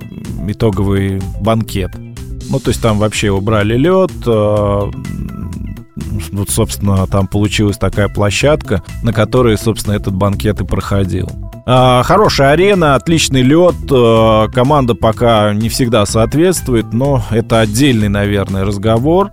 итоговый 0.47 1.21
банкет. 1.39 1.91
Ну, 2.49 2.59
то 2.59 2.69
есть 2.69 2.81
там 2.81 2.97
вообще 2.97 3.31
убрали 3.31 3.77
лед, 3.77 4.11
э, 4.25 4.91
вот, 6.31 6.49
собственно, 6.49 7.05
там 7.07 7.27
получилась 7.27 7.77
такая 7.77 8.07
площадка, 8.07 8.83
на 9.03 9.13
которой, 9.13 9.57
собственно, 9.57 9.93
этот 9.93 10.13
банкет 10.13 10.61
и 10.61 10.65
проходил. 10.65 11.29
А, 11.65 12.03
хорошая 12.03 12.51
арена, 12.51 12.95
отличный 12.95 13.41
лед. 13.41 13.75
А, 13.91 14.47
команда 14.49 14.95
пока 14.95 15.53
не 15.53 15.69
всегда 15.69 16.05
соответствует, 16.05 16.93
но 16.93 17.23
это 17.29 17.59
отдельный, 17.59 18.09
наверное, 18.09 18.65
разговор. 18.65 19.31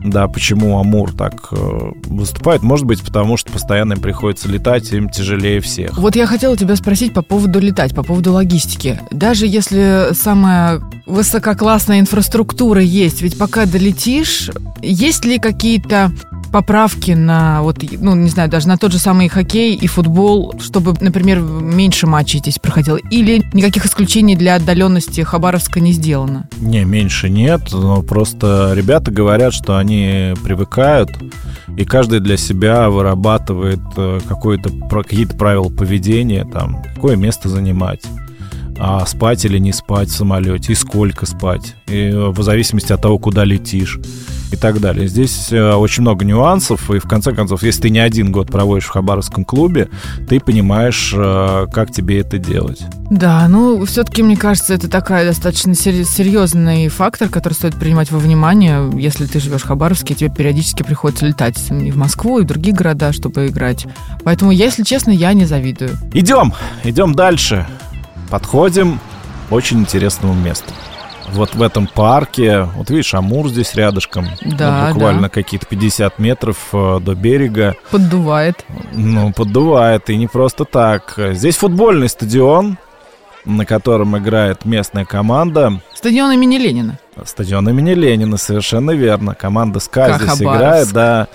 Да, 0.00 0.28
почему 0.28 0.78
Амур 0.78 1.12
так 1.12 1.48
э, 1.50 1.90
выступает? 2.06 2.62
Может 2.62 2.86
быть, 2.86 3.02
потому 3.02 3.36
что 3.36 3.52
постоянно 3.52 3.94
им 3.94 4.00
приходится 4.00 4.48
летать, 4.48 4.92
им 4.92 5.08
тяжелее 5.08 5.60
всех. 5.60 5.98
Вот 5.98 6.16
я 6.16 6.26
хотела 6.26 6.56
тебя 6.56 6.76
спросить 6.76 7.12
по 7.12 7.22
поводу 7.22 7.58
летать, 7.58 7.94
по 7.94 8.02
поводу 8.02 8.32
логистики. 8.32 9.00
Даже 9.10 9.46
если 9.46 10.08
самая 10.12 10.80
высококлассная 11.06 12.00
инфраструктура 12.00 12.80
есть, 12.80 13.22
ведь 13.22 13.38
пока 13.38 13.66
долетишь, 13.66 14.50
есть 14.82 15.24
ли 15.24 15.38
какие-то 15.38 16.12
поправки 16.52 17.12
на, 17.12 17.62
вот, 17.62 17.78
ну, 18.00 18.14
не 18.14 18.30
знаю, 18.30 18.48
даже 18.48 18.68
на 18.68 18.76
тот 18.76 18.92
же 18.92 18.98
самый 18.98 19.28
хоккей 19.28 19.74
и 19.74 19.86
футбол, 19.86 20.54
чтобы, 20.60 20.94
например, 21.00 21.40
меньше 21.40 22.06
матчей 22.06 22.38
здесь 22.38 22.58
проходило? 22.58 22.96
Или 22.96 23.44
никаких 23.52 23.86
исключений 23.86 24.36
для 24.36 24.54
отдаленности 24.54 25.22
Хабаровска 25.22 25.80
не 25.80 25.92
сделано? 25.92 26.48
Не, 26.58 26.84
меньше 26.84 27.28
нет, 27.28 27.72
но 27.72 28.02
просто 28.02 28.72
ребята 28.74 29.10
говорят, 29.10 29.54
что 29.54 29.76
они 29.76 29.87
привыкают, 30.44 31.10
и 31.76 31.84
каждый 31.84 32.20
для 32.20 32.36
себя 32.36 32.88
вырабатывает 32.90 33.80
э, 33.96 34.20
какое-то, 34.26 34.70
какие-то 34.88 35.36
правила 35.36 35.68
поведения, 35.68 36.44
там, 36.44 36.82
какое 36.94 37.16
место 37.16 37.48
занимать 37.48 38.02
а 38.80 39.04
спать 39.06 39.44
или 39.44 39.58
не 39.58 39.72
спать 39.72 40.08
в 40.08 40.14
самолете, 40.14 40.72
и 40.72 40.76
сколько 40.76 41.26
спать, 41.26 41.74
и 41.88 42.12
в 42.14 42.40
зависимости 42.42 42.92
от 42.92 43.02
того, 43.02 43.18
куда 43.18 43.44
летишь 43.44 43.98
и 44.52 44.56
так 44.56 44.80
далее. 44.80 45.08
Здесь 45.08 45.52
э, 45.52 45.72
очень 45.72 46.02
много 46.02 46.24
нюансов, 46.24 46.90
и 46.90 46.98
в 46.98 47.04
конце 47.04 47.32
концов, 47.32 47.62
если 47.62 47.82
ты 47.82 47.90
не 47.90 47.98
один 47.98 48.32
год 48.32 48.50
проводишь 48.50 48.86
в 48.86 48.90
Хабаровском 48.90 49.44
клубе, 49.44 49.88
ты 50.28 50.40
понимаешь, 50.40 51.12
э, 51.14 51.66
как 51.72 51.92
тебе 51.92 52.20
это 52.20 52.38
делать. 52.38 52.82
Да, 53.10 53.46
ну, 53.48 53.84
все-таки, 53.84 54.22
мне 54.22 54.36
кажется, 54.36 54.74
это 54.74 54.88
такая 54.88 55.26
достаточно 55.26 55.74
серьезный 55.74 56.88
фактор, 56.88 57.28
который 57.28 57.54
стоит 57.54 57.76
принимать 57.76 58.10
во 58.10 58.18
внимание, 58.18 58.90
если 58.94 59.26
ты 59.26 59.40
живешь 59.40 59.62
в 59.62 59.66
Хабаровске, 59.66 60.14
тебе 60.14 60.30
периодически 60.30 60.82
приходится 60.82 61.26
летать 61.26 61.58
и 61.70 61.90
в 61.90 61.96
Москву, 61.96 62.38
и 62.38 62.42
в 62.42 62.46
другие 62.46 62.74
города, 62.74 63.12
чтобы 63.12 63.48
играть. 63.48 63.86
Поэтому, 64.24 64.50
если 64.50 64.82
честно, 64.82 65.10
я 65.10 65.32
не 65.32 65.44
завидую. 65.44 65.90
Идем, 66.12 66.52
идем 66.84 67.14
дальше. 67.14 67.66
Подходим 68.30 69.00
к 69.48 69.52
очень 69.52 69.80
интересному 69.80 70.34
месту. 70.34 70.72
Вот 71.32 71.54
в 71.54 71.62
этом 71.62 71.86
парке, 71.86 72.62
вот 72.76 72.90
видишь, 72.90 73.14
Амур 73.14 73.48
здесь 73.48 73.74
рядышком. 73.74 74.26
Да, 74.42 74.86
вот 74.86 74.94
буквально 74.94 75.22
да. 75.22 75.28
какие-то 75.28 75.66
50 75.66 76.18
метров 76.18 76.56
э, 76.72 77.00
до 77.00 77.14
берега. 77.14 77.76
Поддувает. 77.90 78.64
Ну, 78.92 79.32
поддувает, 79.32 80.10
и 80.10 80.16
не 80.16 80.26
просто 80.26 80.64
так. 80.64 81.18
Здесь 81.32 81.56
футбольный 81.56 82.08
стадион, 82.08 82.78
на 83.44 83.64
котором 83.64 84.16
играет 84.18 84.64
местная 84.64 85.04
команда. 85.04 85.80
Стадион 85.94 86.32
имени 86.32 86.58
Ленина. 86.58 86.98
Стадион 87.24 87.68
имени 87.68 87.94
Ленина, 87.94 88.36
совершенно 88.36 88.92
верно. 88.92 89.34
Команда 89.34 89.80
СКА 89.80 90.18
здесь 90.18 90.42
играет, 90.42 90.92
да. 90.92 91.28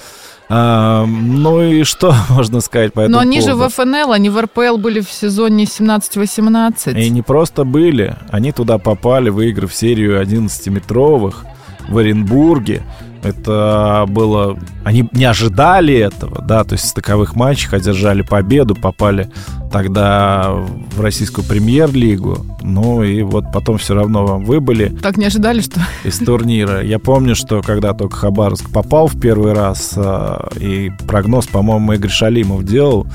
А, 0.50 1.06
ну 1.06 1.62
и 1.64 1.84
что 1.84 2.14
можно 2.30 2.60
сказать 2.62 2.94
по 2.94 3.02
этому 3.02 3.16
Но 3.16 3.22
они 3.22 3.40
поводу? 3.40 3.64
же 3.64 3.70
в 3.70 3.74
ФНЛ, 3.74 4.12
они 4.12 4.30
в 4.30 4.40
РПЛ 4.40 4.78
были 4.78 5.00
в 5.02 5.10
сезоне 5.10 5.64
17-18. 5.66 7.00
И 7.00 7.10
не 7.10 7.22
просто 7.22 7.64
были, 7.64 8.16
они 8.30 8.52
туда 8.52 8.78
попали, 8.78 9.30
выиграв 9.30 9.74
серию 9.74 10.22
11-метровых 10.22 11.46
в 11.88 11.98
Оренбурге. 11.98 12.84
Это 13.24 14.06
было... 14.08 14.60
Они 14.84 15.08
не 15.14 15.26
ожидали 15.26 15.94
этого, 15.94 16.42
да, 16.42 16.64
то 16.64 16.74
есть 16.74 16.92
в 16.92 16.94
таковых 16.94 17.36
матчах 17.36 17.74
одержали 17.74 18.22
победу, 18.22 18.76
попали 18.76 19.30
тогда 19.72 20.52
в 20.52 21.02
российскую 21.02 21.46
премьер-лигу, 21.46 22.46
ну 22.62 23.02
и 23.04 23.24
вот 23.24 23.46
потом 23.52 23.78
все 23.78 23.96
равно 23.96 24.38
выбыли. 24.38 24.96
Так 25.02 25.18
не 25.18 25.26
ожидали, 25.26 25.62
что... 25.62 25.80
Из 26.04 26.20
турнира. 26.20 26.84
Я 26.84 27.00
помню, 27.00 27.36
что 27.36 27.62
когда 27.62 27.94
только 27.94 28.16
Хабаровск 28.18 28.70
попал 28.70 29.08
в 29.08 29.20
первый 29.20 29.54
раз, 29.54 29.94
а, 29.96 30.50
и 30.60 30.92
прогноз, 31.08 31.48
по-моему, 31.48 31.94
Игорь 31.94 32.12
Шалимов 32.12 32.64
делал, 32.64 33.08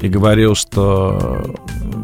и 0.00 0.08
говорил, 0.08 0.54
что 0.54 1.56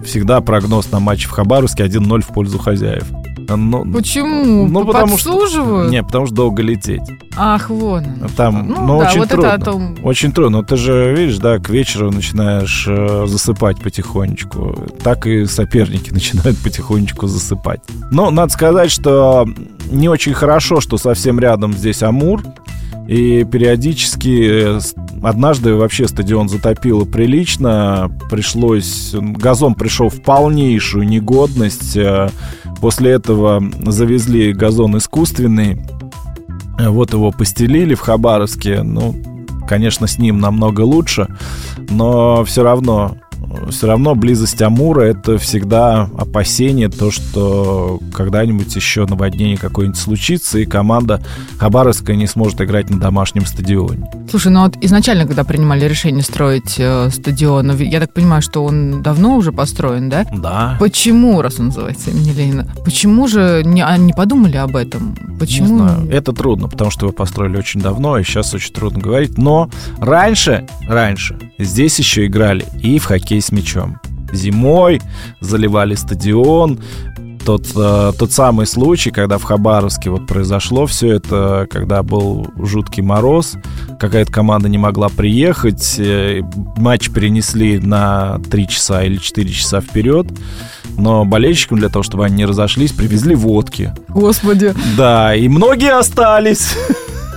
всегда 0.04 0.40
прогноз 0.40 0.90
на 0.90 1.00
матч 1.00 1.24
в 1.24 1.30
Хабаровске 1.30 1.84
1-0 1.84 2.20
в 2.20 2.28
пользу 2.28 2.58
хозяев. 2.58 3.06
Ну, 3.48 3.92
Почему? 3.92 4.66
Ну, 4.68 4.84
потому 4.84 5.12
Подсуживают? 5.12 5.86
Что, 5.86 5.92
не, 5.92 6.02
потому 6.02 6.26
что 6.26 6.34
долго 6.34 6.62
лететь. 6.62 7.02
Ах, 7.36 7.70
вон. 7.70 8.04
Там, 8.36 8.68
ну, 8.68 8.86
ну 8.86 9.00
да, 9.00 9.08
очень 9.08 9.18
вот 9.20 9.28
трудно. 9.28 9.46
Это 9.46 9.64
том... 9.64 9.96
Очень 10.02 10.32
трудно. 10.32 10.64
Ты 10.64 10.76
же, 10.76 11.14
видишь, 11.14 11.38
да, 11.38 11.58
к 11.58 11.68
вечеру 11.68 12.10
начинаешь 12.10 12.86
э, 12.88 13.26
засыпать 13.26 13.80
потихонечку. 13.80 14.76
Так 15.02 15.26
и 15.26 15.44
соперники 15.46 16.10
начинают 16.12 16.58
потихонечку 16.58 17.26
засыпать. 17.26 17.80
Но 18.10 18.30
надо 18.30 18.52
сказать, 18.52 18.90
что 18.90 19.46
не 19.90 20.08
очень 20.08 20.34
хорошо, 20.34 20.80
что 20.80 20.98
совсем 20.98 21.38
рядом 21.38 21.72
здесь 21.72 22.02
Амур. 22.02 22.42
И 23.08 23.44
периодически 23.44 24.78
однажды 25.24 25.74
вообще 25.74 26.08
стадион 26.08 26.48
затопило 26.48 27.04
прилично. 27.04 28.10
Пришлось... 28.30 29.14
Газон 29.14 29.74
пришел 29.74 30.08
в 30.08 30.20
полнейшую 30.22 31.06
негодность. 31.06 31.96
Э, 31.96 32.30
после 32.80 33.12
этого 33.12 33.62
завезли 33.86 34.52
газон 34.52 34.98
искусственный. 34.98 35.80
Вот 36.78 37.12
его 37.12 37.30
постелили 37.30 37.94
в 37.94 38.00
Хабаровске. 38.00 38.82
Ну, 38.82 39.14
конечно, 39.68 40.06
с 40.06 40.18
ним 40.18 40.40
намного 40.40 40.80
лучше. 40.80 41.28
Но 41.88 42.44
все 42.44 42.64
равно 42.64 43.16
все 43.70 43.86
равно 43.86 44.14
близость 44.14 44.60
Амура 44.62 45.02
это 45.02 45.38
всегда 45.38 46.08
опасение, 46.16 46.88
то, 46.88 47.10
что 47.10 48.00
когда-нибудь 48.12 48.74
еще 48.74 49.06
наводнение 49.06 49.56
какое-нибудь 49.56 49.98
случится, 49.98 50.58
и 50.58 50.64
команда 50.64 51.22
Хабаровская 51.58 52.16
не 52.16 52.26
сможет 52.26 52.60
играть 52.60 52.90
на 52.90 52.98
домашнем 52.98 53.46
стадионе. 53.46 54.08
Слушай, 54.30 54.52
ну 54.52 54.62
вот 54.62 54.76
изначально, 54.80 55.26
когда 55.26 55.44
принимали 55.44 55.84
решение 55.84 56.22
строить 56.22 56.76
э, 56.78 57.10
стадион, 57.10 57.76
я 57.76 58.00
так 58.00 58.12
понимаю, 58.12 58.42
что 58.42 58.64
он 58.64 59.02
давно 59.02 59.36
уже 59.36 59.52
построен, 59.52 60.08
да? 60.08 60.26
Да. 60.32 60.76
Почему, 60.80 61.42
раз 61.42 61.58
он 61.58 61.66
называется 61.66 62.10
имени 62.10 62.32
Ленина, 62.32 62.68
почему 62.84 63.28
же 63.28 63.62
не, 63.64 63.84
а, 63.84 63.96
не 63.96 64.12
подумали 64.12 64.56
об 64.56 64.76
этом? 64.76 65.16
Почему? 65.38 65.68
Не 65.68 65.76
знаю. 65.76 66.08
Это 66.10 66.32
трудно, 66.32 66.68
потому 66.68 66.90
что 66.90 67.06
его 67.06 67.12
построили 67.12 67.56
очень 67.56 67.80
давно, 67.80 68.18
и 68.18 68.24
сейчас 68.24 68.54
очень 68.54 68.72
трудно 68.72 69.00
говорить. 69.00 69.38
Но 69.38 69.70
раньше, 69.98 70.66
раньше 70.88 71.36
здесь 71.58 71.98
еще 71.98 72.26
играли 72.26 72.64
и 72.82 72.98
в 72.98 73.04
хоккей 73.04 73.40
с 73.46 73.52
мячом. 73.52 73.98
Зимой 74.32 75.00
заливали 75.40 75.94
стадион, 75.94 76.80
тот, 77.46 77.64
э, 77.76 78.12
тот 78.18 78.32
самый 78.32 78.66
случай, 78.66 79.10
когда 79.10 79.38
в 79.38 79.44
Хабаровске 79.44 80.10
вот 80.10 80.26
произошло 80.26 80.86
все 80.86 81.12
это, 81.12 81.68
когда 81.70 82.02
был 82.02 82.48
жуткий 82.58 83.04
мороз, 83.04 83.54
какая-то 84.00 84.32
команда 84.32 84.68
не 84.68 84.78
могла 84.78 85.08
приехать, 85.08 85.94
э, 85.98 86.42
матч 86.76 87.08
перенесли 87.10 87.78
на 87.78 88.40
3 88.50 88.68
часа 88.68 89.04
или 89.04 89.16
4 89.16 89.48
часа 89.50 89.80
вперед, 89.80 90.26
но 90.98 91.24
болельщикам 91.24 91.78
для 91.78 91.88
того, 91.88 92.02
чтобы 92.02 92.24
они 92.24 92.36
не 92.36 92.46
разошлись, 92.46 92.90
привезли 92.90 93.36
водки. 93.36 93.94
Господи. 94.08 94.74
Да, 94.96 95.34
и 95.36 95.48
многие 95.48 95.96
остались. 95.96 96.76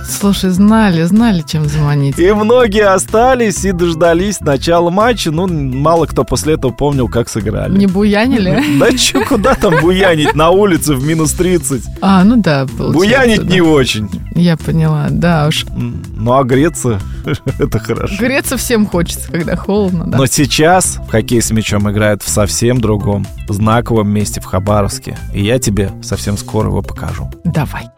Слушай, 0.08 0.50
знали, 0.50 1.04
знали, 1.04 1.42
чем 1.46 1.66
заманить. 1.66 2.18
И 2.18 2.32
многие 2.32 2.86
остались 2.86 3.64
и 3.64 3.72
дождались 3.72 4.40
начала 4.40 4.90
матча. 4.90 5.30
Ну, 5.30 5.46
мало 5.46 6.06
кто 6.06 6.24
после 6.24 6.54
этого 6.54 6.72
помнил, 6.72 7.08
как 7.08 7.28
сыграли. 7.28 7.76
Не 7.76 7.86
буянили? 7.86 8.78
Да 8.78 8.92
чё, 8.96 9.24
куда 9.24 9.54
там 9.54 9.80
буянить 9.80 10.34
на 10.34 10.50
улице 10.50 10.94
в 10.94 11.04
минус 11.04 11.32
30? 11.32 11.82
А, 12.00 12.24
ну 12.24 12.36
да. 12.36 12.66
Буянить 12.66 13.46
да. 13.46 13.54
не 13.54 13.60
очень. 13.60 14.08
Я 14.34 14.56
поняла, 14.56 15.08
да 15.10 15.48
уж. 15.48 15.64
Ну, 15.70 16.32
а 16.32 16.44
греться— 16.44 17.00
это 17.58 17.78
хорошо. 17.78 18.14
Греться 18.18 18.56
всем 18.56 18.86
хочется, 18.86 19.30
когда 19.30 19.56
холодно, 19.56 20.06
да. 20.06 20.18
Но 20.18 20.26
сейчас 20.26 20.96
в 20.96 21.10
хоккей 21.10 21.42
с 21.42 21.50
мячом 21.50 21.90
играют 21.90 22.22
в 22.22 22.28
совсем 22.28 22.80
другом, 22.80 23.26
знаковом 23.48 24.08
месте 24.08 24.40
в 24.40 24.44
Хабаровске. 24.44 25.18
И 25.34 25.42
я 25.42 25.58
тебе 25.58 25.90
совсем 26.02 26.36
скоро 26.36 26.68
его 26.68 26.82
покажу. 26.82 27.30
Давай. 27.44 27.88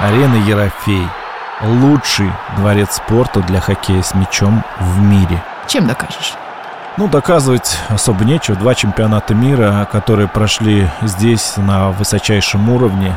Арена 0.00 0.36
Ерофей. 0.36 1.08
Лучший 1.62 2.30
дворец 2.56 2.96
спорта 2.96 3.40
для 3.40 3.60
хоккея 3.60 4.02
с 4.02 4.14
мячом 4.14 4.64
в 4.80 5.00
мире. 5.00 5.42
Чем 5.68 5.86
докажешь? 5.86 6.34
Ну, 6.96 7.08
доказывать 7.08 7.76
особо 7.88 8.24
нечего. 8.24 8.56
Два 8.56 8.74
чемпионата 8.74 9.34
мира, 9.34 9.88
которые 9.90 10.28
прошли 10.28 10.88
здесь 11.02 11.54
на 11.56 11.90
высочайшем 11.90 12.68
уровне. 12.70 13.16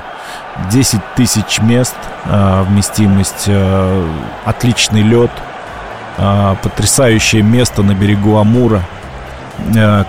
10 0.71 0.99
тысяч 1.15 1.59
мест, 1.59 1.95
э, 2.25 2.63
вместимость, 2.67 3.43
э, 3.47 4.07
отличный 4.45 5.01
лед, 5.01 5.31
э, 6.17 6.55
потрясающее 6.61 7.43
место 7.43 7.83
на 7.83 7.93
берегу 7.93 8.37
Амура. 8.37 8.81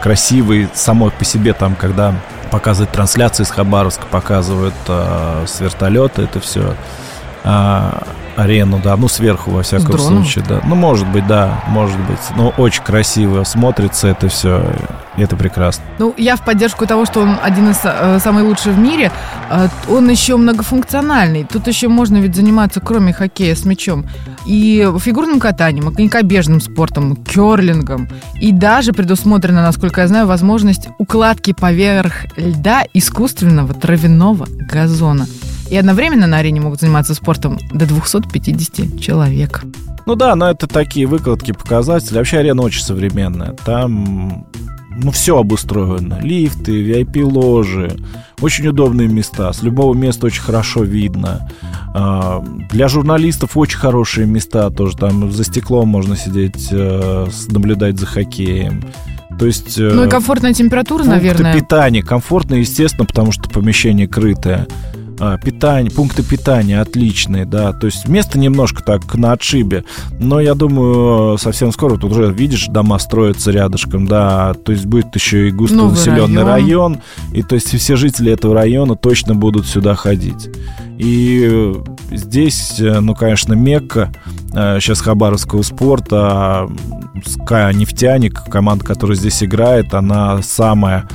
Красивый, 0.02 0.68
само 0.74 1.08
по 1.08 1.24
себе 1.24 1.54
там, 1.54 1.74
когда 1.74 2.12
показывают 2.50 2.92
трансляции 2.92 3.44
с 3.44 3.50
Хабаровска, 3.50 4.06
показывают 4.10 4.74
э, 4.88 5.44
с 5.46 5.60
вертолета 5.60 6.22
это 6.22 6.40
все. 6.40 6.74
А, 7.44 8.02
арену, 8.38 8.80
да, 8.82 8.96
ну 8.96 9.08
сверху 9.08 9.50
во 9.50 9.62
всяком 9.62 9.90
дроном? 9.90 10.24
случае, 10.24 10.44
да. 10.48 10.60
Ну, 10.64 10.74
может 10.76 11.08
быть, 11.08 11.26
да, 11.26 11.62
может 11.68 11.98
быть. 12.06 12.20
Но 12.36 12.50
очень 12.56 12.82
красиво 12.84 13.42
смотрится 13.44 14.08
это 14.08 14.28
все, 14.28 14.62
и 15.16 15.22
это 15.22 15.36
прекрасно. 15.36 15.84
Ну, 15.98 16.14
я 16.16 16.36
в 16.36 16.44
поддержку 16.44 16.86
того, 16.86 17.04
что 17.04 17.20
он 17.20 17.36
один 17.42 17.70
из 17.70 17.80
э, 17.82 18.18
самых 18.20 18.44
лучших 18.44 18.74
в 18.74 18.78
мире. 18.78 19.10
Э, 19.50 19.68
он 19.88 20.08
еще 20.08 20.36
многофункциональный. 20.36 21.44
Тут 21.44 21.66
еще 21.66 21.88
можно 21.88 22.18
ведь 22.18 22.36
заниматься, 22.36 22.80
кроме 22.80 23.12
хоккея 23.12 23.56
с 23.56 23.64
мячом, 23.64 24.06
и 24.46 24.88
фигурным 25.00 25.40
катанием, 25.40 25.90
и 25.90 25.94
конькобежным 25.94 26.60
спортом, 26.60 27.16
керлингом. 27.16 28.08
И 28.40 28.52
даже 28.52 28.92
предусмотрена, 28.92 29.62
насколько 29.62 30.02
я 30.02 30.08
знаю, 30.08 30.26
возможность 30.28 30.88
укладки 30.98 31.52
поверх 31.52 32.26
льда 32.36 32.84
искусственного 32.94 33.74
травяного 33.74 34.46
газона. 34.48 35.26
И 35.70 35.76
одновременно 35.76 36.26
на 36.26 36.38
арене 36.38 36.60
могут 36.60 36.80
заниматься 36.80 37.14
спортом 37.14 37.58
до 37.72 37.86
250 37.86 39.00
человек. 39.00 39.64
Ну 40.06 40.14
да, 40.14 40.34
но 40.34 40.50
это 40.50 40.66
такие 40.66 41.06
выкладки, 41.06 41.52
показатели. 41.52 42.16
Вообще 42.16 42.38
арена 42.38 42.62
очень 42.62 42.82
современная. 42.82 43.52
Там 43.64 44.46
ну, 45.00 45.10
все 45.12 45.38
обустроено. 45.38 46.18
Лифты, 46.22 46.82
VIP-ложи, 46.82 47.96
очень 48.40 48.66
удобные 48.66 49.06
места. 49.08 49.52
С 49.52 49.62
любого 49.62 49.94
места 49.94 50.26
очень 50.26 50.42
хорошо 50.42 50.82
видно. 50.82 51.48
А, 51.94 52.42
Для 52.70 52.88
журналистов 52.88 53.56
очень 53.56 53.78
хорошие 53.78 54.26
места 54.26 54.70
тоже. 54.70 54.96
Там 54.96 55.30
за 55.30 55.44
стеклом 55.44 55.88
можно 55.88 56.16
сидеть, 56.16 56.68
э, 56.70 57.26
наблюдать 57.50 57.98
за 57.98 58.06
хоккеем. 58.06 58.82
То 59.38 59.46
есть... 59.46 59.78
э, 59.78 59.90
Ну 59.92 60.04
и 60.04 60.08
комфортная 60.08 60.52
температура, 60.52 61.04
наверное. 61.04 61.54
питания 61.54 62.02
комфортно, 62.02 62.54
естественно, 62.54 63.06
потому 63.06 63.30
что 63.30 63.48
помещение 63.48 64.08
крытое. 64.08 64.66
А, 65.20 65.36
питание, 65.36 65.90
пункты 65.90 66.22
питания 66.22 66.80
отличные, 66.80 67.44
да. 67.44 67.72
То 67.72 67.86
есть 67.86 68.08
место 68.08 68.38
немножко 68.38 68.82
так 68.82 69.14
на 69.14 69.32
отшибе. 69.32 69.84
Но 70.20 70.40
я 70.40 70.54
думаю, 70.54 71.38
совсем 71.38 71.72
скоро 71.72 71.96
тут 71.96 72.12
уже, 72.12 72.32
видишь, 72.32 72.66
дома 72.66 72.98
строятся 72.98 73.50
рядышком, 73.50 74.06
да. 74.06 74.54
То 74.54 74.72
есть 74.72 74.86
будет 74.86 75.14
еще 75.14 75.48
и 75.48 75.50
густонаселенный 75.50 76.44
район. 76.44 76.46
район. 76.46 77.00
И 77.32 77.42
то 77.42 77.56
есть 77.56 77.76
все 77.76 77.96
жители 77.96 78.32
этого 78.32 78.54
района 78.54 78.94
точно 78.94 79.34
будут 79.34 79.66
сюда 79.66 79.94
ходить. 79.94 80.48
И 80.98 81.48
э, 81.48 81.74
здесь, 82.10 82.80
э, 82.80 83.00
ну, 83.00 83.14
конечно, 83.14 83.54
Мекка 83.54 84.12
э, 84.52 84.78
сейчас 84.80 85.00
хабаровского 85.00 85.62
спорта. 85.62 86.68
СКА 87.24 87.72
«Нефтяник», 87.72 88.44
команда, 88.44 88.84
которая 88.84 89.16
здесь 89.16 89.42
играет, 89.42 89.94
она 89.94 90.40
самая... 90.42 91.08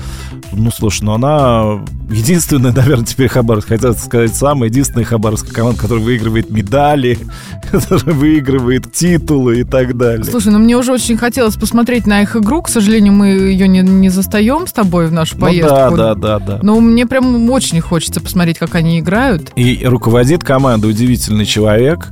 Ну, 0.52 0.70
слушай, 0.72 1.04
ну 1.04 1.14
она 1.14 1.82
единственная, 2.10 2.72
наверное, 2.76 3.06
теперь 3.06 3.28
Хабаровск, 3.28 3.72
хотел 3.94 4.06
сказать, 4.06 4.36
самая 4.36 4.70
единственная 4.70 5.06
хабаровская 5.06 5.52
команда, 5.52 5.82
которая 5.82 6.04
выигрывает 6.04 6.50
медали, 6.50 7.18
которая 7.72 8.16
выигрывает 8.16 8.92
титулы 8.92 9.62
и 9.62 9.64
так 9.64 9.98
далее. 9.98 10.24
Слушай, 10.24 10.52
ну 10.52 10.60
мне 10.60 10.78
уже 10.78 10.92
очень 10.92 11.18
хотелось 11.18 11.56
посмотреть 11.56 12.08
на 12.08 12.22
их 12.22 12.36
игру. 12.36 12.62
К 12.62 12.70
сожалению, 12.70 13.14
мы 13.14 13.28
ее 13.28 13.68
не, 13.68 13.80
не 13.82 14.10
застаем 14.10 14.68
с 14.68 14.74
тобой 14.74 15.08
в 15.08 15.14
нашу 15.14 15.36
ну 15.36 15.42
поездку. 15.42 15.70
да, 15.70 15.92
да, 15.92 16.16
да, 16.16 16.40
да. 16.40 16.60
Но 16.62 16.80
мне 16.80 17.06
прям 17.06 17.50
очень 17.50 17.82
хочется 17.82 18.22
посмотреть, 18.22 18.58
как 18.58 18.76
они 18.76 19.00
играют. 19.00 19.52
И 19.56 19.82
руководит 19.84 20.44
командой 20.44 20.90
удивительный 20.92 21.46
человек 21.46 22.10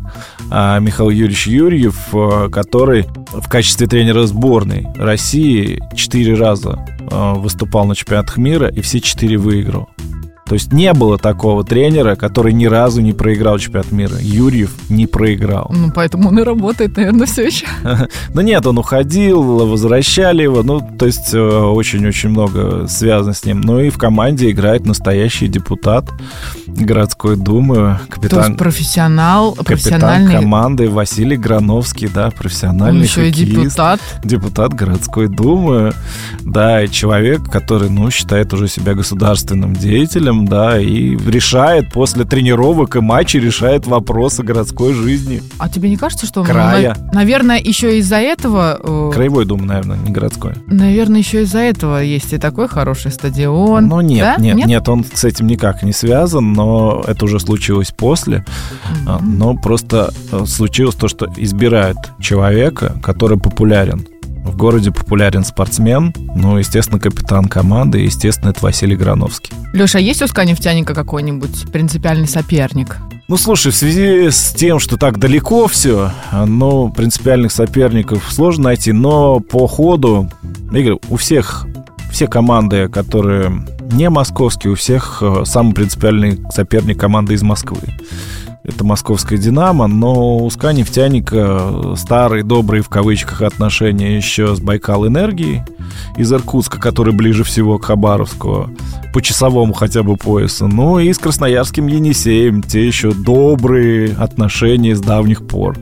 а, 0.49 0.79
Михаил 0.79 1.09
Юрьевич 1.09 1.47
Юрьев, 1.47 2.09
а, 2.13 2.49
который 2.49 3.05
в 3.31 3.47
качестве 3.49 3.87
тренера 3.87 4.25
сборной 4.25 4.87
России 4.95 5.81
четыре 5.95 6.35
раза 6.35 6.85
а, 7.09 7.33
выступал 7.33 7.85
на 7.85 7.95
чемпионатах 7.95 8.37
мира 8.37 8.67
и 8.67 8.81
все 8.81 8.99
четыре 8.99 9.37
выиграл. 9.37 9.89
То 10.51 10.55
есть 10.55 10.73
не 10.73 10.91
было 10.91 11.17
такого 11.17 11.63
тренера, 11.63 12.17
который 12.17 12.51
ни 12.51 12.65
разу 12.65 12.99
не 12.99 13.13
проиграл 13.13 13.57
чемпионат 13.57 13.93
мира. 13.93 14.17
Юрьев 14.19 14.73
не 14.89 15.07
проиграл. 15.07 15.71
Ну, 15.73 15.93
поэтому 15.95 16.27
он 16.27 16.39
и 16.39 16.43
работает, 16.43 16.97
наверное, 16.97 17.25
все 17.25 17.45
еще. 17.45 17.65
Ну 18.33 18.41
нет, 18.41 18.65
он 18.67 18.77
уходил, 18.77 19.41
возвращали 19.41 20.43
его, 20.43 20.61
ну, 20.61 20.81
то 20.81 21.05
есть 21.05 21.33
э, 21.33 21.39
очень-очень 21.39 22.29
много 22.29 22.85
связано 22.89 23.33
с 23.33 23.45
ним. 23.45 23.61
Ну 23.61 23.79
и 23.79 23.89
в 23.89 23.97
команде 23.97 24.51
играет 24.51 24.85
настоящий 24.85 25.47
депутат 25.47 26.09
городской 26.67 27.37
думы, 27.37 27.99
То 28.09 28.15
капитан, 28.15 28.45
есть 28.47 28.57
профессионал, 28.57 29.53
капитан 29.53 29.65
профессиональный. 29.77 30.35
команды 30.35 30.89
Василий 30.89 31.37
Грановский, 31.37 32.09
да, 32.13 32.25
Он 32.25 32.31
профессиональный 32.31 33.03
еще 33.03 33.29
и 33.29 33.31
хоккеист, 33.31 33.61
депутат. 33.63 33.99
депутат 34.25 34.73
городской 34.73 35.29
думы, 35.29 35.93
да, 36.45 36.87
человек, 36.87 37.43
который, 37.51 37.89
ну, 37.89 38.09
считает 38.11 38.53
уже 38.53 38.67
себя 38.67 38.93
государственным 38.93 39.75
деятелем, 39.75 40.47
да, 40.47 40.79
и 40.79 41.15
решает 41.17 41.91
после 41.91 42.25
тренировок 42.25 42.95
и 42.95 42.99
матчей, 42.99 43.39
решает 43.39 43.85
вопросы 43.87 44.43
городской 44.43 44.93
жизни. 44.93 45.41
А 45.59 45.69
тебе 45.69 45.89
не 45.89 45.97
кажется, 45.97 46.25
что... 46.25 46.41
он, 46.41 46.47
Края. 46.47 46.95
на- 47.07 47.13
наверное, 47.13 47.59
еще 47.59 47.97
из-за 47.99 48.17
этого... 48.17 48.79
э, 48.81 49.11
Краевой 49.13 49.45
дум, 49.45 49.65
наверное, 49.65 49.97
не 49.97 50.11
городской. 50.11 50.53
Наверное, 50.67 51.19
еще 51.19 51.43
из-за 51.43 51.59
этого 51.59 51.99
есть 52.01 52.33
и 52.33 52.37
такой 52.37 52.67
хороший 52.67 53.11
стадион. 53.11 53.87
Ну 53.87 54.01
нет, 54.01 54.35
Да? 54.37 54.41
нет, 54.43 54.55
нет, 54.65 54.89
он 54.89 55.05
с 55.13 55.23
этим 55.23 55.47
никак 55.47 55.83
не 55.83 55.93
связан, 55.93 56.53
но 56.53 57.03
это 57.07 57.25
уже 57.25 57.39
случилось 57.39 57.91
после. 57.91 58.45
Мгм. 59.05 59.37
Но 59.37 59.55
просто 59.55 60.13
э, 60.31 60.45
случилось 60.45 60.95
то, 60.95 61.07
что 61.07 61.27
избирают 61.37 61.97
человека, 62.19 62.95
который 63.01 63.37
популярен. 63.37 64.05
В 64.43 64.55
городе 64.57 64.91
популярен 64.91 65.43
спортсмен, 65.43 66.13
ну, 66.35 66.57
естественно, 66.57 66.99
капитан 66.99 67.45
команды, 67.45 68.01
и, 68.01 68.05
естественно, 68.05 68.49
это 68.49 68.59
Василий 68.61 68.95
Грановский. 68.95 69.53
Леша, 69.73 69.99
а 69.99 70.01
есть 70.01 70.21
у 70.21 70.27
СКА 70.27 70.45
нефтяника 70.45 70.93
какой-нибудь 70.93 71.71
принципиальный 71.71 72.27
соперник? 72.27 72.97
Ну, 73.27 73.37
слушай, 73.37 73.71
в 73.71 73.75
связи 73.75 74.29
с 74.29 74.53
тем, 74.53 74.79
что 74.79 74.97
так 74.97 75.19
далеко 75.19 75.67
все, 75.67 76.11
ну, 76.33 76.89
принципиальных 76.91 77.51
соперников 77.51 78.29
сложно 78.29 78.65
найти, 78.65 78.91
но 78.91 79.39
по 79.39 79.67
ходу, 79.67 80.29
говорю, 80.43 80.99
у 81.09 81.17
всех, 81.17 81.65
все 82.11 82.27
команды, 82.27 82.89
которые 82.89 83.65
не 83.91 84.09
московские, 84.09 84.73
у 84.73 84.75
всех 84.75 85.19
э, 85.21 85.43
самый 85.45 85.73
принципиальный 85.73 86.41
соперник 86.51 86.99
команды 86.99 87.33
из 87.33 87.41
Москвы. 87.41 87.79
Это 88.63 88.83
московская 88.85 89.37
«Динамо», 89.37 89.87
но 89.87 90.37
у 90.37 90.49
«Нефтяника» 90.49 91.95
старые, 91.97 92.43
добрые, 92.43 92.83
в 92.83 92.89
кавычках, 92.89 93.41
отношения 93.41 94.15
еще 94.15 94.55
с 94.55 94.59
«Байкал 94.59 95.07
Энергией» 95.07 95.63
из 96.15 96.31
Иркутска, 96.31 96.79
который 96.79 97.13
ближе 97.13 97.43
всего 97.43 97.79
к 97.79 97.85
Хабаровску, 97.85 98.69
по 99.13 99.21
часовому 99.21 99.73
хотя 99.73 100.03
бы 100.03 100.15
поясу. 100.15 100.67
Ну 100.67 100.99
и 100.99 101.11
с 101.11 101.17
красноярским 101.17 101.87
Енисеем, 101.87 102.61
те 102.61 102.85
еще 102.85 103.13
добрые 103.13 104.13
отношения 104.13 104.95
с 104.95 105.01
давних 105.01 105.47
пор. 105.47 105.75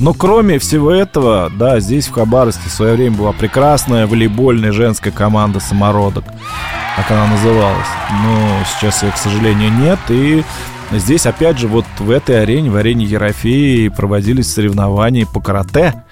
Но 0.00 0.14
кроме 0.14 0.58
всего 0.58 0.90
этого, 0.90 1.52
да, 1.56 1.78
здесь 1.78 2.06
в 2.06 2.12
Хабаровске 2.12 2.70
в 2.70 2.72
свое 2.72 2.94
время 2.94 3.16
была 3.18 3.32
прекрасная 3.32 4.06
волейбольная 4.06 4.72
женская 4.72 5.10
команда 5.10 5.60
«Самородок», 5.60 6.24
как 6.96 7.10
она 7.10 7.26
называлась. 7.26 7.86
Но 8.24 8.64
сейчас 8.64 9.02
ее, 9.02 9.12
к 9.12 9.18
сожалению, 9.18 9.70
нет. 9.72 9.98
И 10.08 10.42
здесь, 10.98 11.26
опять 11.26 11.58
же, 11.58 11.68
вот 11.68 11.84
в 11.98 12.10
этой 12.10 12.42
арене, 12.42 12.70
в 12.70 12.76
арене 12.76 13.04
Ерофеи 13.04 13.88
проводились 13.88 14.52
соревнования 14.52 15.26
по 15.26 15.40
карате. 15.40 16.04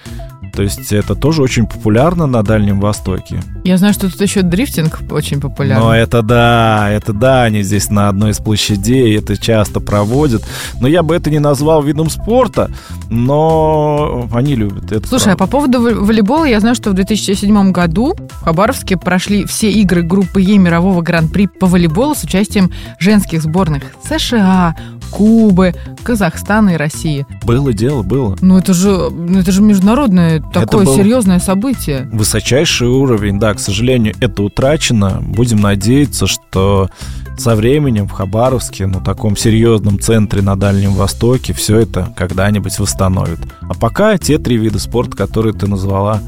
То 0.53 0.63
есть 0.63 0.91
это 0.91 1.15
тоже 1.15 1.41
очень 1.41 1.67
популярно 1.67 2.25
на 2.25 2.43
Дальнем 2.43 2.79
Востоке. 2.79 3.41
Я 3.63 3.77
знаю, 3.77 3.93
что 3.93 4.09
тут 4.09 4.19
еще 4.21 4.41
дрифтинг 4.41 5.01
очень 5.11 5.39
популярен. 5.39 5.81
Но 5.81 5.95
это 5.95 6.21
да, 6.21 6.89
это 6.89 7.13
да, 7.13 7.43
они 7.43 7.61
здесь 7.61 7.89
на 7.89 8.09
одной 8.09 8.31
из 8.31 8.39
площадей 8.39 9.17
это 9.17 9.37
часто 9.37 9.79
проводят. 9.79 10.43
Но 10.79 10.87
я 10.87 11.03
бы 11.03 11.15
это 11.15 11.29
не 11.29 11.39
назвал 11.39 11.83
видом 11.83 12.09
спорта, 12.09 12.71
но 13.09 14.27
они 14.33 14.55
любят 14.55 14.91
это. 14.91 15.07
Слушай, 15.07 15.35
правда. 15.35 15.43
а 15.43 15.47
по 15.47 15.51
поводу 15.51 15.81
волейбола 15.81 16.45
я 16.45 16.59
знаю, 16.59 16.75
что 16.75 16.89
в 16.89 16.93
2007 16.93 17.71
году 17.71 18.15
в 18.15 18.43
Хабаровске 18.43 18.97
прошли 18.97 19.45
все 19.45 19.71
игры 19.71 20.01
группы 20.01 20.41
Е 20.41 20.57
мирового 20.57 21.01
гран-при 21.01 21.47
по 21.47 21.67
волейболу 21.67 22.15
с 22.15 22.23
участием 22.23 22.71
женских 22.99 23.43
сборных 23.43 23.83
США, 24.03 24.75
Кубы, 25.11 25.73
Казахстана 26.03 26.71
и 26.71 26.77
России. 26.77 27.25
Было 27.43 27.73
дело, 27.73 28.01
было. 28.01 28.35
Ну 28.41 28.57
это 28.57 28.73
же, 28.73 29.09
ну, 29.11 29.39
это 29.39 29.51
же 29.51 29.61
международное 29.61 30.41
такое 30.53 30.85
серьезное 30.85 31.39
событие. 31.39 32.09
Высочайший 32.11 32.87
уровень, 32.87 33.39
да, 33.39 33.53
к 33.53 33.59
сожалению, 33.59 34.15
это 34.19 34.43
утрачено. 34.43 35.21
Будем 35.21 35.61
надеяться, 35.61 36.27
что 36.27 36.89
со 37.37 37.55
временем 37.55 38.07
в 38.07 38.11
Хабаровске, 38.11 38.87
ну, 38.87 39.01
таком 39.01 39.35
серьезном 39.35 39.99
центре 39.99 40.41
на 40.41 40.55
Дальнем 40.55 40.93
Востоке, 40.93 41.53
все 41.53 41.79
это 41.79 42.13
когда-нибудь 42.15 42.77
восстановит. 42.79 43.39
А 43.61 43.73
пока 43.73 44.17
те 44.17 44.37
три 44.37 44.57
вида 44.57 44.79
спорта, 44.79 45.17
которые 45.17 45.53
ты 45.53 45.67
назвала, 45.67 46.21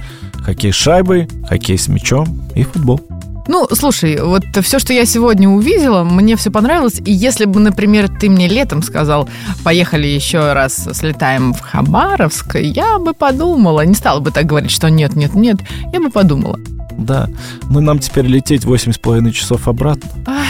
хоккей 0.44 0.72
с 0.72 0.76
шайбой, 0.76 1.28
хоккей 1.48 1.78
с 1.78 1.88
мячом 1.88 2.42
и 2.56 2.64
футбол. 2.64 3.02
Ну, 3.48 3.68
слушай, 3.72 4.22
вот 4.22 4.44
все, 4.62 4.80
что 4.80 4.94
я 4.94 5.06
сегодня 5.06 5.50
увидела, 5.50 6.04
мне 6.04 6.36
все 6.36 6.50
понравилось. 6.50 7.02
И 7.04 7.12
если 7.12 7.46
бы, 7.46 7.60
например, 7.60 8.08
ты 8.08 8.30
мне 8.30 8.48
летом 8.48 8.82
сказал, 8.82 9.28
поехали 9.64 10.08
еще 10.08 10.54
раз, 10.54 10.88
слетаем 10.94 11.54
в 11.54 11.60
Хабаровск, 11.60 12.56
я 12.56 12.98
бы 13.00 13.14
подумала, 13.14 13.86
не 13.86 13.96
стала 13.96 14.20
бы 14.20 14.32
так 14.32 14.46
говорить, 14.46 14.72
что 14.72 14.90
нет, 14.90 15.16
нет, 15.16 15.36
нет, 15.36 15.58
я 15.92 16.00
бы 16.00 16.10
подумала. 16.10 16.60
Да, 16.98 17.28
ну 17.70 17.82
нам 17.82 18.00
теперь 18.00 18.26
лететь 18.28 18.66
восемь 18.66 18.94
с 18.94 18.98
половиной 18.98 19.32
часов 19.32 19.68
обратно. 19.68 20.10
Ай, 20.28 20.48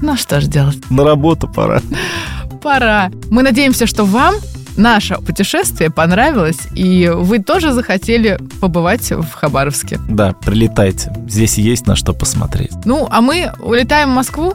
ну 0.00 0.16
что 0.16 0.40
ж 0.40 0.46
делать? 0.46 0.78
На 0.90 1.04
работу 1.04 1.48
пора. 1.48 1.82
Пора. 2.62 3.10
Мы 3.30 3.42
надеемся, 3.42 3.86
что 3.86 4.04
вам 4.04 4.36
наше 4.76 5.16
путешествие 5.16 5.90
понравилось, 5.90 6.60
и 6.74 7.10
вы 7.12 7.38
тоже 7.38 7.72
захотели 7.72 8.38
побывать 8.60 9.10
в 9.10 9.32
Хабаровске. 9.32 9.98
Да, 10.08 10.32
прилетайте. 10.32 11.12
Здесь 11.28 11.58
есть 11.58 11.86
на 11.86 11.96
что 11.96 12.12
посмотреть. 12.12 12.72
Ну, 12.84 13.06
а 13.10 13.20
мы 13.20 13.52
улетаем 13.60 14.10
в 14.10 14.14
Москву. 14.14 14.54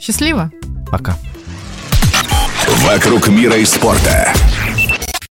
Счастливо. 0.00 0.50
Пока. 0.90 1.16
Вокруг 2.86 3.28
мира 3.28 3.56
и 3.56 3.64
спорта. 3.64 4.32